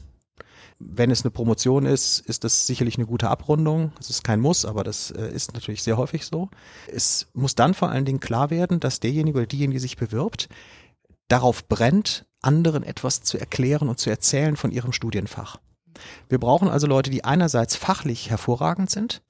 Wenn 0.85 1.11
es 1.11 1.23
eine 1.23 1.31
Promotion 1.31 1.87
ist, 1.87 2.18
ist 2.21 2.45
das 2.45 2.66
sicherlich 2.66 2.97
eine 2.97 3.07
gute 3.07 3.29
Abrundung. 3.29 3.92
Es 4.01 4.11
ist 4.11 4.25
kein 4.25 4.40
Muss, 4.40 4.64
aber 4.64 4.85
das 4.85 5.11
äh, 5.11 5.33
ist 5.33 5.55
natürlich 5.55 5.83
sehr 5.83 5.97
häufig 5.97 6.27
so. 6.27 6.51
Es 6.88 7.29
muss 7.35 7.55
dann 7.55 7.75
vor 7.75 7.90
allen 7.90 8.05
Dingen 8.05 8.21
klar 8.21 8.51
werden, 8.51 8.81
dass 8.81 9.01
derjenige 9.01 9.38
oder 9.38 9.47
diejenige, 9.47 9.77
die 9.77 9.83
sich 9.83 9.97
bewirbt, 9.97 10.49
darauf 11.29 11.68
brennt, 11.68 12.27
anderen 12.42 12.83
etwas 12.83 13.23
zu 13.23 13.38
erklären 13.38 13.88
und 13.88 13.99
zu 13.99 14.11
erzählen 14.11 14.57
von 14.57 14.73
ihrem 14.73 14.92
Studienfach. 14.92 15.59
Wir 16.29 16.38
brauchen 16.38 16.68
also 16.68 16.87
Leute, 16.87 17.11
die 17.11 17.25
einerseits 17.25 17.77
fachlich 17.77 18.31
hervorragend 18.31 18.90
sind, 18.90 19.23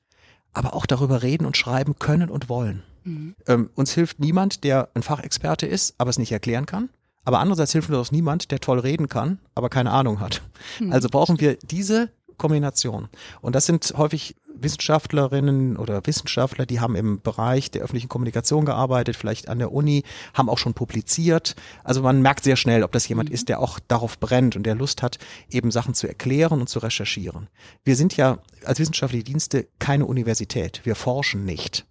aber 0.52 0.74
auch 0.74 0.86
darüber 0.86 1.22
reden 1.22 1.46
und 1.46 1.56
schreiben 1.56 1.98
können 1.98 2.30
und 2.30 2.48
wollen. 2.48 2.82
Mhm. 3.04 3.34
Ähm, 3.46 3.70
uns 3.74 3.92
hilft 3.92 4.20
niemand, 4.20 4.64
der 4.64 4.90
ein 4.94 5.02
Fachexperte 5.02 5.66
ist, 5.66 5.94
aber 5.98 6.10
es 6.10 6.18
nicht 6.18 6.32
erklären 6.32 6.66
kann. 6.66 6.88
Aber 7.24 7.38
andererseits 7.38 7.72
hilft 7.72 7.90
uns 7.90 8.12
niemand, 8.12 8.50
der 8.50 8.60
toll 8.60 8.78
reden 8.78 9.08
kann, 9.08 9.38
aber 9.54 9.68
keine 9.68 9.92
Ahnung 9.92 10.20
hat. 10.20 10.42
Mhm. 10.80 10.92
Also 10.92 11.08
brauchen 11.08 11.40
wir 11.40 11.56
diese 11.56 12.10
Kombination. 12.36 13.08
Und 13.40 13.54
das 13.54 13.66
sind 13.66 13.94
häufig 13.96 14.36
Wissenschaftlerinnen 14.54 15.76
oder 15.76 16.04
Wissenschaftler, 16.06 16.66
die 16.66 16.80
haben 16.80 16.96
im 16.96 17.20
Bereich 17.20 17.70
der 17.70 17.82
öffentlichen 17.82 18.08
Kommunikation 18.08 18.64
gearbeitet, 18.64 19.16
vielleicht 19.16 19.48
an 19.48 19.58
der 19.58 19.72
Uni, 19.72 20.02
haben 20.34 20.48
auch 20.48 20.58
schon 20.58 20.74
publiziert. 20.74 21.54
Also 21.84 22.02
man 22.02 22.22
merkt 22.22 22.44
sehr 22.44 22.56
schnell, 22.56 22.82
ob 22.82 22.92
das 22.92 23.08
jemand 23.08 23.28
mhm. 23.28 23.34
ist, 23.34 23.48
der 23.48 23.60
auch 23.60 23.78
darauf 23.78 24.18
brennt 24.18 24.56
und 24.56 24.64
der 24.64 24.74
Lust 24.74 25.02
hat, 25.02 25.18
eben 25.50 25.70
Sachen 25.70 25.94
zu 25.94 26.06
erklären 26.06 26.60
und 26.60 26.68
zu 26.68 26.80
recherchieren. 26.80 27.48
Wir 27.84 27.96
sind 27.96 28.16
ja 28.16 28.38
als 28.64 28.78
wissenschaftliche 28.78 29.24
Dienste 29.24 29.68
keine 29.78 30.06
Universität. 30.06 30.80
Wir 30.84 30.96
forschen 30.96 31.44
nicht 31.44 31.86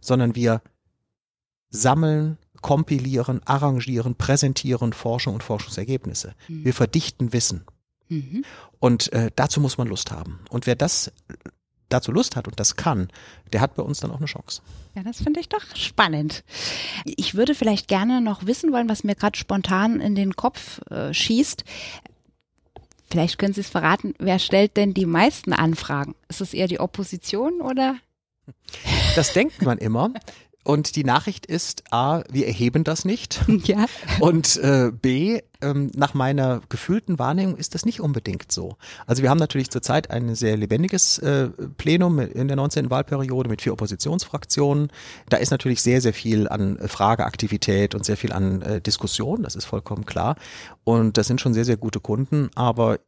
sondern 0.00 0.34
wir 0.34 0.62
sammeln, 1.70 2.38
kompilieren, 2.60 3.40
arrangieren, 3.44 4.14
präsentieren 4.14 4.92
Forschung 4.92 5.34
und 5.34 5.42
Forschungsergebnisse. 5.42 6.34
Mhm. 6.48 6.64
Wir 6.64 6.74
verdichten 6.74 7.32
Wissen. 7.32 7.64
Mhm. 8.08 8.44
Und 8.80 9.12
äh, 9.12 9.30
dazu 9.34 9.60
muss 9.60 9.78
man 9.78 9.88
Lust 9.88 10.10
haben. 10.10 10.40
Und 10.50 10.66
wer 10.66 10.76
das 10.76 11.12
dazu 11.88 12.12
Lust 12.12 12.36
hat 12.36 12.46
und 12.46 12.60
das 12.60 12.76
kann, 12.76 13.08
der 13.52 13.60
hat 13.60 13.74
bei 13.74 13.82
uns 13.82 14.00
dann 14.00 14.10
auch 14.10 14.18
eine 14.18 14.26
Chance. 14.26 14.62
Ja, 14.94 15.02
das 15.02 15.22
finde 15.22 15.40
ich 15.40 15.48
doch 15.48 15.64
spannend. 15.74 16.44
Ich 17.04 17.34
würde 17.34 17.54
vielleicht 17.54 17.88
gerne 17.88 18.20
noch 18.20 18.46
wissen 18.46 18.72
wollen, 18.72 18.88
was 18.88 19.04
mir 19.04 19.14
gerade 19.14 19.38
spontan 19.38 20.00
in 20.00 20.14
den 20.14 20.36
Kopf 20.36 20.80
äh, 20.90 21.14
schießt. 21.14 21.64
Vielleicht 23.10 23.38
können 23.38 23.54
Sie 23.54 23.62
es 23.62 23.70
verraten, 23.70 24.14
wer 24.18 24.38
stellt 24.38 24.76
denn 24.76 24.92
die 24.92 25.06
meisten 25.06 25.54
Anfragen? 25.54 26.14
Ist 26.28 26.42
es 26.42 26.52
eher 26.52 26.68
die 26.68 26.80
Opposition 26.80 27.62
oder? 27.62 27.96
Das 29.16 29.32
denkt 29.32 29.62
man 29.62 29.78
immer. 29.78 30.12
Und 30.68 30.96
die 30.96 31.04
Nachricht 31.04 31.46
ist, 31.46 31.84
A, 31.94 32.22
wir 32.30 32.46
erheben 32.46 32.84
das 32.84 33.06
nicht. 33.06 33.40
Ja. 33.68 33.86
Und 34.20 34.56
äh, 34.58 34.92
B, 34.92 35.40
ähm, 35.60 35.90
nach 35.94 36.14
meiner 36.14 36.60
gefühlten 36.68 37.18
Wahrnehmung 37.18 37.56
ist 37.56 37.74
das 37.74 37.84
nicht 37.84 38.00
unbedingt 38.00 38.52
so. 38.52 38.76
Also 39.06 39.22
wir 39.22 39.30
haben 39.30 39.38
natürlich 39.38 39.70
zurzeit 39.70 40.10
ein 40.10 40.34
sehr 40.34 40.56
lebendiges 40.56 41.18
äh, 41.18 41.48
Plenum 41.76 42.18
in 42.18 42.48
der 42.48 42.56
19. 42.56 42.88
Wahlperiode 42.88 43.48
mit 43.48 43.62
vier 43.62 43.72
Oppositionsfraktionen. 43.72 44.90
Da 45.28 45.38
ist 45.38 45.50
natürlich 45.50 45.82
sehr, 45.82 46.00
sehr 46.00 46.14
viel 46.14 46.48
an 46.48 46.78
Frageaktivität 46.86 47.94
und 47.94 48.04
sehr 48.04 48.16
viel 48.16 48.32
an 48.32 48.62
äh, 48.62 48.80
Diskussion, 48.80 49.42
das 49.42 49.56
ist 49.56 49.64
vollkommen 49.64 50.06
klar. 50.06 50.36
Und 50.84 51.18
das 51.18 51.26
sind 51.26 51.40
schon 51.40 51.52
sehr, 51.52 51.64
sehr 51.64 51.78
gute 51.78 52.00
Kunden. 52.00 52.50
Aber 52.54 53.00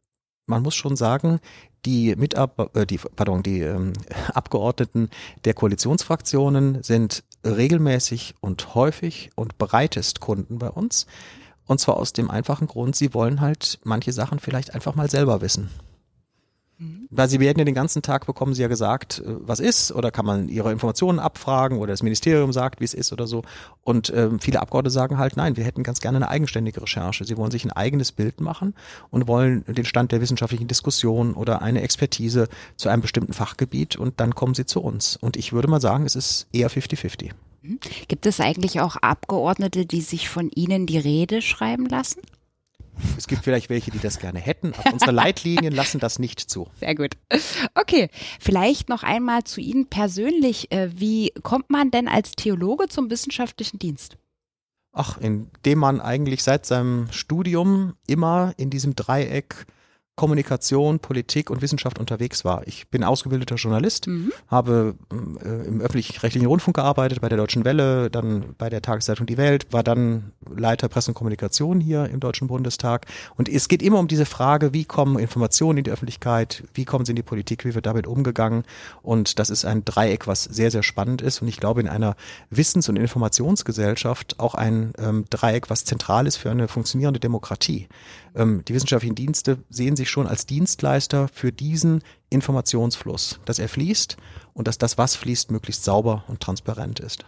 man 0.47 0.63
muss 0.63 0.75
schon 0.75 0.95
sagen, 0.95 1.39
die 1.85 2.15
Mitab 2.15 2.75
äh, 2.75 2.85
die, 2.85 2.97
pardon, 2.97 3.41
die 3.43 3.61
ähm, 3.61 3.93
Abgeordneten 4.33 5.09
der 5.45 5.53
Koalitionsfraktionen 5.53 6.83
sind 6.83 7.23
regelmäßig 7.43 8.35
und 8.41 8.75
häufig 8.75 9.31
und 9.35 9.57
bereitest 9.57 10.19
Kunden 10.19 10.59
bei 10.59 10.69
uns. 10.69 11.07
Und 11.65 11.79
zwar 11.79 11.97
aus 11.97 12.13
dem 12.13 12.29
einfachen 12.29 12.67
Grund, 12.67 12.95
sie 12.95 13.13
wollen 13.13 13.41
halt 13.41 13.79
manche 13.83 14.13
Sachen 14.13 14.39
vielleicht 14.39 14.73
einfach 14.73 14.95
mal 14.95 15.09
selber 15.09 15.41
wissen. 15.41 15.69
Mhm. 16.81 17.07
Weil 17.11 17.29
sie 17.29 17.39
werden 17.39 17.59
ja 17.59 17.65
den 17.65 17.75
ganzen 17.75 18.01
Tag, 18.01 18.25
bekommen 18.25 18.55
sie 18.55 18.63
ja 18.63 18.67
gesagt, 18.67 19.19
äh, 19.19 19.35
was 19.39 19.59
ist, 19.59 19.91
oder 19.91 20.09
kann 20.09 20.25
man 20.25 20.49
ihre 20.49 20.71
Informationen 20.71 21.19
abfragen 21.19 21.77
oder 21.77 21.93
das 21.93 22.01
Ministerium 22.01 22.51
sagt, 22.51 22.79
wie 22.79 22.85
es 22.85 22.95
ist 22.95 23.13
oder 23.13 23.27
so. 23.27 23.43
Und 23.83 24.11
ähm, 24.15 24.39
viele 24.39 24.59
Abgeordnete 24.59 24.91
sagen 24.91 25.19
halt, 25.19 25.37
nein, 25.37 25.57
wir 25.57 25.63
hätten 25.63 25.83
ganz 25.83 26.01
gerne 26.01 26.17
eine 26.17 26.29
eigenständige 26.29 26.81
Recherche. 26.81 27.23
Sie 27.23 27.37
wollen 27.37 27.51
sich 27.51 27.63
ein 27.65 27.71
eigenes 27.71 28.11
Bild 28.11 28.41
machen 28.41 28.73
und 29.11 29.27
wollen 29.27 29.63
den 29.67 29.85
Stand 29.85 30.11
der 30.11 30.21
wissenschaftlichen 30.21 30.67
Diskussion 30.67 31.35
oder 31.35 31.61
eine 31.61 31.81
Expertise 31.81 32.47
zu 32.77 32.89
einem 32.89 33.03
bestimmten 33.03 33.33
Fachgebiet 33.33 33.95
und 33.95 34.19
dann 34.19 34.33
kommen 34.33 34.55
sie 34.55 34.65
zu 34.65 34.81
uns. 34.81 35.17
Und 35.17 35.37
ich 35.37 35.53
würde 35.53 35.67
mal 35.67 35.81
sagen, 35.81 36.05
es 36.07 36.15
ist 36.15 36.47
eher 36.51 36.71
50-50. 36.71 37.29
Mhm. 37.61 37.79
Gibt 38.07 38.25
es 38.25 38.39
eigentlich 38.39 38.81
auch 38.81 38.95
Abgeordnete, 38.95 39.85
die 39.85 40.01
sich 40.01 40.29
von 40.29 40.49
Ihnen 40.49 40.87
die 40.87 40.97
Rede 40.97 41.43
schreiben 41.43 41.85
lassen? 41.85 42.21
Es 43.17 43.27
gibt 43.27 43.43
vielleicht 43.43 43.69
welche, 43.69 43.91
die 43.91 43.99
das 43.99 44.19
gerne 44.19 44.39
hätten, 44.39 44.73
aber 44.77 44.93
unsere 44.93 45.11
Leitlinien 45.11 45.73
lassen 45.73 45.99
das 45.99 46.19
nicht 46.19 46.39
zu. 46.39 46.69
Sehr 46.79 46.95
gut. 46.95 47.17
Okay, 47.75 48.09
vielleicht 48.39 48.89
noch 48.89 49.03
einmal 49.03 49.43
zu 49.43 49.61
Ihnen 49.61 49.87
persönlich. 49.87 50.71
Äh, 50.71 50.89
wie 50.93 51.31
kommt 51.43 51.69
man 51.69 51.91
denn 51.91 52.07
als 52.07 52.31
Theologe 52.31 52.87
zum 52.87 53.09
wissenschaftlichen 53.09 53.79
Dienst? 53.79 54.17
Ach, 54.93 55.17
indem 55.17 55.79
man 55.79 56.01
eigentlich 56.01 56.43
seit 56.43 56.65
seinem 56.65 57.07
Studium 57.11 57.93
immer 58.07 58.53
in 58.57 58.69
diesem 58.69 58.95
Dreieck 58.95 59.65
Kommunikation, 60.17 60.99
Politik 60.99 61.49
und 61.49 61.61
Wissenschaft 61.61 61.97
unterwegs 61.97 62.43
war. 62.45 62.67
Ich 62.67 62.89
bin 62.89 63.03
ausgebildeter 63.03 63.55
Journalist, 63.55 64.07
mhm. 64.07 64.31
habe 64.47 64.95
äh, 65.11 65.67
im 65.67 65.81
öffentlich-rechtlichen 65.81 66.47
Rundfunk 66.47 66.75
gearbeitet, 66.75 67.21
bei 67.21 67.29
der 67.29 67.37
Deutschen 67.37 67.65
Welle, 67.65 68.11
dann 68.11 68.53
bei 68.57 68.69
der 68.69 68.81
Tageszeitung 68.81 69.25
Die 69.25 69.37
Welt, 69.37 69.67
war 69.71 69.83
dann 69.83 70.33
Leiter 70.53 70.89
Presse 70.89 71.11
und 71.11 71.15
Kommunikation 71.15 71.79
hier 71.79 72.05
im 72.05 72.19
Deutschen 72.19 72.47
Bundestag. 72.47 73.05
Und 73.35 73.47
es 73.49 73.67
geht 73.67 73.81
immer 73.81 73.99
um 73.99 74.07
diese 74.07 74.25
Frage, 74.25 74.73
wie 74.73 74.85
kommen 74.85 75.17
Informationen 75.17 75.79
in 75.79 75.83
die 75.85 75.91
Öffentlichkeit, 75.91 76.63
wie 76.73 76.85
kommen 76.85 77.05
sie 77.05 77.13
in 77.13 77.15
die 77.15 77.23
Politik, 77.23 77.63
wie 77.65 77.73
wird 77.73 77.85
damit 77.85 78.05
umgegangen. 78.05 78.63
Und 79.01 79.39
das 79.39 79.49
ist 79.49 79.65
ein 79.65 79.85
Dreieck, 79.85 80.27
was 80.27 80.43
sehr, 80.43 80.71
sehr 80.71 80.83
spannend 80.83 81.21
ist. 81.21 81.41
Und 81.41 81.47
ich 81.47 81.57
glaube, 81.57 81.81
in 81.81 81.87
einer 81.87 82.15
Wissens- 82.49 82.89
und 82.89 82.97
Informationsgesellschaft 82.97 84.39
auch 84.39 84.55
ein 84.55 84.93
ähm, 84.99 85.25
Dreieck, 85.29 85.69
was 85.69 85.85
zentral 85.85 86.27
ist 86.27 86.35
für 86.35 86.51
eine 86.51 86.67
funktionierende 86.67 87.19
Demokratie. 87.19 87.87
Ähm, 88.35 88.63
die 88.67 88.73
wissenschaftlichen 88.73 89.15
Dienste 89.15 89.57
sehen 89.69 89.95
sich 89.95 90.00
schon 90.09 90.27
als 90.27 90.45
Dienstleister 90.45 91.27
für 91.27 91.51
diesen 91.51 92.03
Informationsfluss, 92.29 93.39
dass 93.45 93.59
er 93.59 93.69
fließt 93.69 94.17
und 94.53 94.67
dass 94.67 94.77
das, 94.77 94.97
was 94.97 95.15
fließt, 95.15 95.51
möglichst 95.51 95.83
sauber 95.83 96.23
und 96.27 96.39
transparent 96.39 96.99
ist. 96.99 97.25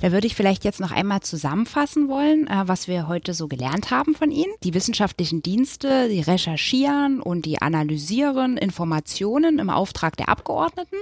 Da 0.00 0.12
würde 0.12 0.26
ich 0.26 0.34
vielleicht 0.34 0.64
jetzt 0.64 0.80
noch 0.80 0.90
einmal 0.90 1.20
zusammenfassen 1.20 2.08
wollen, 2.08 2.46
äh, 2.48 2.62
was 2.66 2.86
wir 2.86 3.08
heute 3.08 3.32
so 3.34 3.48
gelernt 3.48 3.90
haben 3.90 4.14
von 4.14 4.30
Ihnen. 4.30 4.52
Die 4.62 4.74
wissenschaftlichen 4.74 5.42
Dienste, 5.42 6.08
die 6.08 6.20
recherchieren 6.20 7.20
und 7.20 7.46
die 7.46 7.62
analysieren 7.62 8.56
Informationen 8.58 9.58
im 9.58 9.70
Auftrag 9.70 10.16
der 10.16 10.28
Abgeordneten 10.28 10.96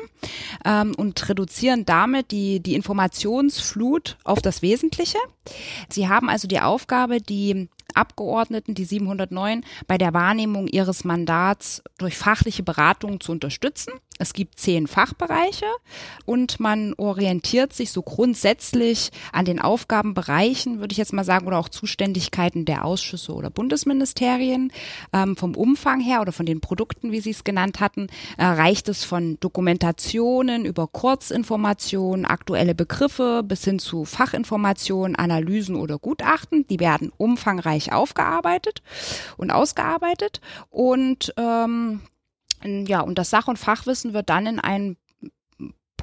ähm, 0.64 0.94
und 0.96 1.28
reduzieren 1.28 1.84
damit 1.84 2.30
die, 2.30 2.60
die 2.60 2.74
Informationsflut 2.74 4.16
auf 4.22 4.40
das 4.40 4.62
Wesentliche. 4.62 5.18
Sie 5.88 6.08
haben 6.08 6.28
also 6.28 6.46
die 6.46 6.60
Aufgabe, 6.60 7.20
die 7.20 7.68
Abgeordneten, 7.94 8.74
die 8.74 8.84
709, 8.84 9.64
bei 9.86 9.98
der 9.98 10.14
Wahrnehmung 10.14 10.66
ihres 10.66 11.04
Mandats 11.04 11.82
durch 11.98 12.16
fachliche 12.16 12.62
Beratungen 12.62 13.20
zu 13.20 13.32
unterstützen. 13.32 13.92
Es 14.18 14.32
gibt 14.32 14.60
zehn 14.60 14.86
Fachbereiche 14.86 15.66
und 16.24 16.60
man 16.60 16.94
orientiert 16.98 17.72
sich 17.72 17.90
so 17.90 18.00
grundsätzlich 18.02 19.10
an 19.32 19.44
den 19.44 19.60
Aufgabenbereichen, 19.60 20.78
würde 20.78 20.92
ich 20.92 20.98
jetzt 20.98 21.12
mal 21.12 21.24
sagen, 21.24 21.48
oder 21.48 21.58
auch 21.58 21.68
Zuständigkeiten 21.68 22.64
der 22.64 22.84
Ausschüsse 22.84 23.34
oder 23.34 23.50
Bundesministerien. 23.50 24.70
Ähm, 25.12 25.36
vom 25.36 25.56
Umfang 25.56 25.98
her 25.98 26.20
oder 26.20 26.30
von 26.30 26.46
den 26.46 26.60
Produkten, 26.60 27.10
wie 27.10 27.20
Sie 27.20 27.30
es 27.30 27.42
genannt 27.42 27.80
hatten, 27.80 28.06
äh, 28.38 28.44
reicht 28.44 28.88
es 28.88 29.02
von 29.02 29.36
Dokumentationen 29.40 30.64
über 30.64 30.86
Kurzinformationen, 30.86 32.24
aktuelle 32.24 32.76
Begriffe 32.76 33.42
bis 33.44 33.64
hin 33.64 33.80
zu 33.80 34.04
Fachinformationen, 34.04 35.16
Analysen 35.16 35.74
oder 35.74 35.98
Gutachten. 35.98 36.68
Die 36.68 36.78
werden 36.78 37.10
umfangreich 37.16 37.73
aufgearbeitet 37.92 38.82
und 39.36 39.50
ausgearbeitet 39.50 40.40
und 40.70 41.32
ähm, 41.36 42.00
ja, 42.64 43.00
und 43.00 43.18
das 43.18 43.30
Sach- 43.30 43.48
und 43.48 43.58
Fachwissen 43.58 44.14
wird 44.14 44.30
dann 44.30 44.46
in 44.46 44.58
einen 44.58 44.96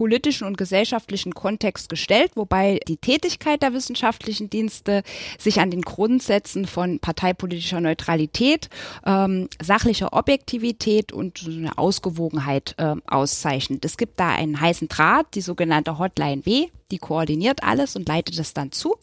politischen 0.01 0.47
und 0.47 0.57
gesellschaftlichen 0.57 1.33
Kontext 1.35 1.87
gestellt, 1.87 2.31
wobei 2.33 2.79
die 2.87 2.97
Tätigkeit 2.97 3.61
der 3.61 3.73
wissenschaftlichen 3.73 4.49
Dienste 4.49 5.03
sich 5.37 5.59
an 5.59 5.69
den 5.69 5.83
Grundsätzen 5.83 6.65
von 6.65 6.97
parteipolitischer 6.99 7.81
Neutralität, 7.81 8.69
ähm, 9.05 9.47
sachlicher 9.61 10.13
Objektivität 10.13 11.11
und 11.11 11.43
eine 11.45 11.77
Ausgewogenheit 11.77 12.73
äh, 12.79 12.95
auszeichnet. 13.05 13.85
Es 13.85 13.95
gibt 13.95 14.19
da 14.19 14.29
einen 14.29 14.59
heißen 14.59 14.87
Draht, 14.87 15.27
die 15.35 15.41
sogenannte 15.41 15.99
Hotline 15.99 16.47
W, 16.47 16.69
die 16.89 16.97
koordiniert 16.97 17.61
alles 17.63 17.95
und 17.95 18.07
leitet 18.07 18.39
es 18.39 18.55
dann 18.55 18.71
zu. 18.71 18.95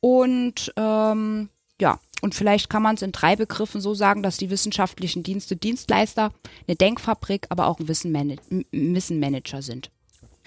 Und 0.00 0.72
ähm, 0.76 1.48
ja, 1.80 1.98
und 2.22 2.34
vielleicht 2.34 2.70
kann 2.70 2.82
man 2.82 2.94
es 2.94 3.02
in 3.02 3.12
drei 3.12 3.36
Begriffen 3.36 3.80
so 3.80 3.94
sagen, 3.94 4.22
dass 4.22 4.38
die 4.38 4.50
wissenschaftlichen 4.50 5.22
Dienste 5.22 5.56
Dienstleister, 5.56 6.32
eine 6.66 6.76
Denkfabrik, 6.76 7.46
aber 7.50 7.66
auch 7.66 7.78
ein 7.78 7.88
Wissenmanager 7.88 9.60
sind. 9.60 9.90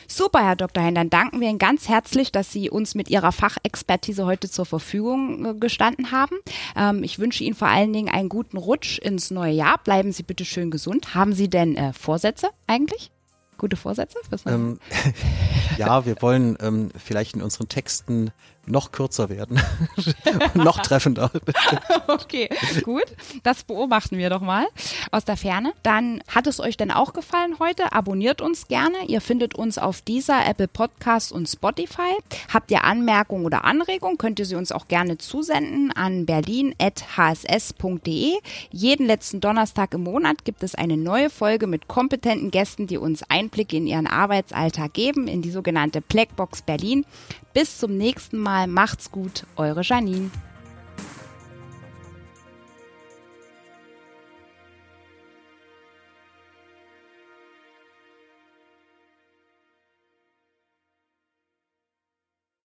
Super, 0.08 0.44
Herr 0.46 0.56
Dr. 0.56 0.84
Hein, 0.84 0.96
dann 0.96 1.10
danken 1.10 1.42
wir 1.42 1.50
Ihnen 1.50 1.60
ganz 1.60 1.90
herzlich, 1.90 2.32
dass 2.32 2.52
Sie 2.52 2.70
uns 2.70 2.96
mit 2.96 3.10
Ihrer 3.10 3.32
Fachexpertise 3.32 4.26
heute 4.26 4.50
zur 4.50 4.66
Verfügung 4.66 5.46
äh, 5.46 5.54
gestanden 5.56 6.12
haben. 6.12 6.36
Ähm, 6.76 7.04
ich 7.04 7.20
wünsche 7.20 7.44
Ihnen 7.44 7.56
vor 7.56 7.68
allen 7.68 7.94
Dingen 7.94 8.10
einen 8.10 8.30
guten 8.30 8.58
Rutsch 8.58 9.00
ins 9.00 9.32
neue 9.32 9.54
Jahr. 9.54 9.80
Bleiben 9.84 10.12
Sie 10.12 10.24
bitte 10.24 10.46
schön 10.46 10.72
gesund. 10.72 11.16
Haben 11.16 11.34
Sie 11.34 11.50
denn 11.50 11.76
äh, 11.76 11.94
Vorsätze 11.94 12.50
eigentlich? 12.68 13.12
Gute 13.58 13.76
Vorsätze? 13.76 14.17
Ähm, 14.46 14.80
ja, 15.78 16.06
wir 16.06 16.22
wollen 16.22 16.58
ähm, 16.62 16.89
vielleicht 16.98 17.36
in 17.36 17.41
unseren 17.41 17.70
Texten 17.70 18.32
noch 18.67 18.91
kürzer 18.91 19.30
werden, 19.30 19.60
noch 20.54 20.80
treffender. 20.80 21.32
okay, 22.08 22.50
gut. 22.84 23.06
Das 23.43 23.63
beobachten 23.63 24.17
wir 24.17 24.30
doch 24.30 24.41
mal 24.41 24.67
aus 25.12 25.26
der 25.26 25.38
Ferne. 25.38 25.74
Dann 25.84 26.22
hat 26.28 26.48
es 26.48 26.60
euch 26.60 26.78
denn 26.78 26.91
auch 26.91 27.13
gefallen 27.13 27.60
heute? 27.60 27.93
Abonniert 27.93 28.41
uns 28.41 28.67
gerne. 28.67 28.98
Ihr 29.08 29.22
findet 29.22 29.56
uns 29.56 29.78
auf 29.78 30.02
dieser 30.02 30.46
Apple 30.46 30.67
Podcast 30.67 31.32
und 31.32 31.48
Spotify. 31.48 32.17
Habt 32.54 32.72
ihr 32.72 32.84
Anmerkungen 32.84 33.46
oder 33.46 33.63
Anregungen, 33.63 34.17
könnt 34.17 34.39
ihr 34.39 34.46
sie 34.46 34.56
uns 34.56 34.72
auch 34.72 34.88
gerne 34.88 35.17
zusenden 35.17 35.91
an 35.93 36.26
berlin.hss.de. 36.26 38.34
Jeden 38.72 39.06
letzten 39.06 39.39
Donnerstag 39.39 39.93
im 39.93 40.04
Monat 40.04 40.43
gibt 40.43 40.63
es 40.63 40.76
eine 40.76 40.98
neue 40.98 41.30
Folge 41.30 41.67
mit 41.67 41.88
kompetenten 41.88 42.52
Gästen, 42.52 42.88
die 42.88 42.98
uns 42.98 43.24
Einblicke 43.47 43.77
in 43.77 43.88
ihren 43.88 44.07
Arbeitsalltag 44.07 44.93
geben, 44.93 45.27
in 45.27 45.41
die 45.41 45.51
sogenannte 45.51 46.01
Blackbox 46.01 46.62
Berlin. 46.62 47.05
Bis 47.53 47.77
zum 47.77 47.97
nächsten 47.97 48.38
Mal. 48.38 48.67
Macht's 48.67 49.10
gut. 49.10 49.45
Eure 49.55 49.81
Janine. 49.83 50.29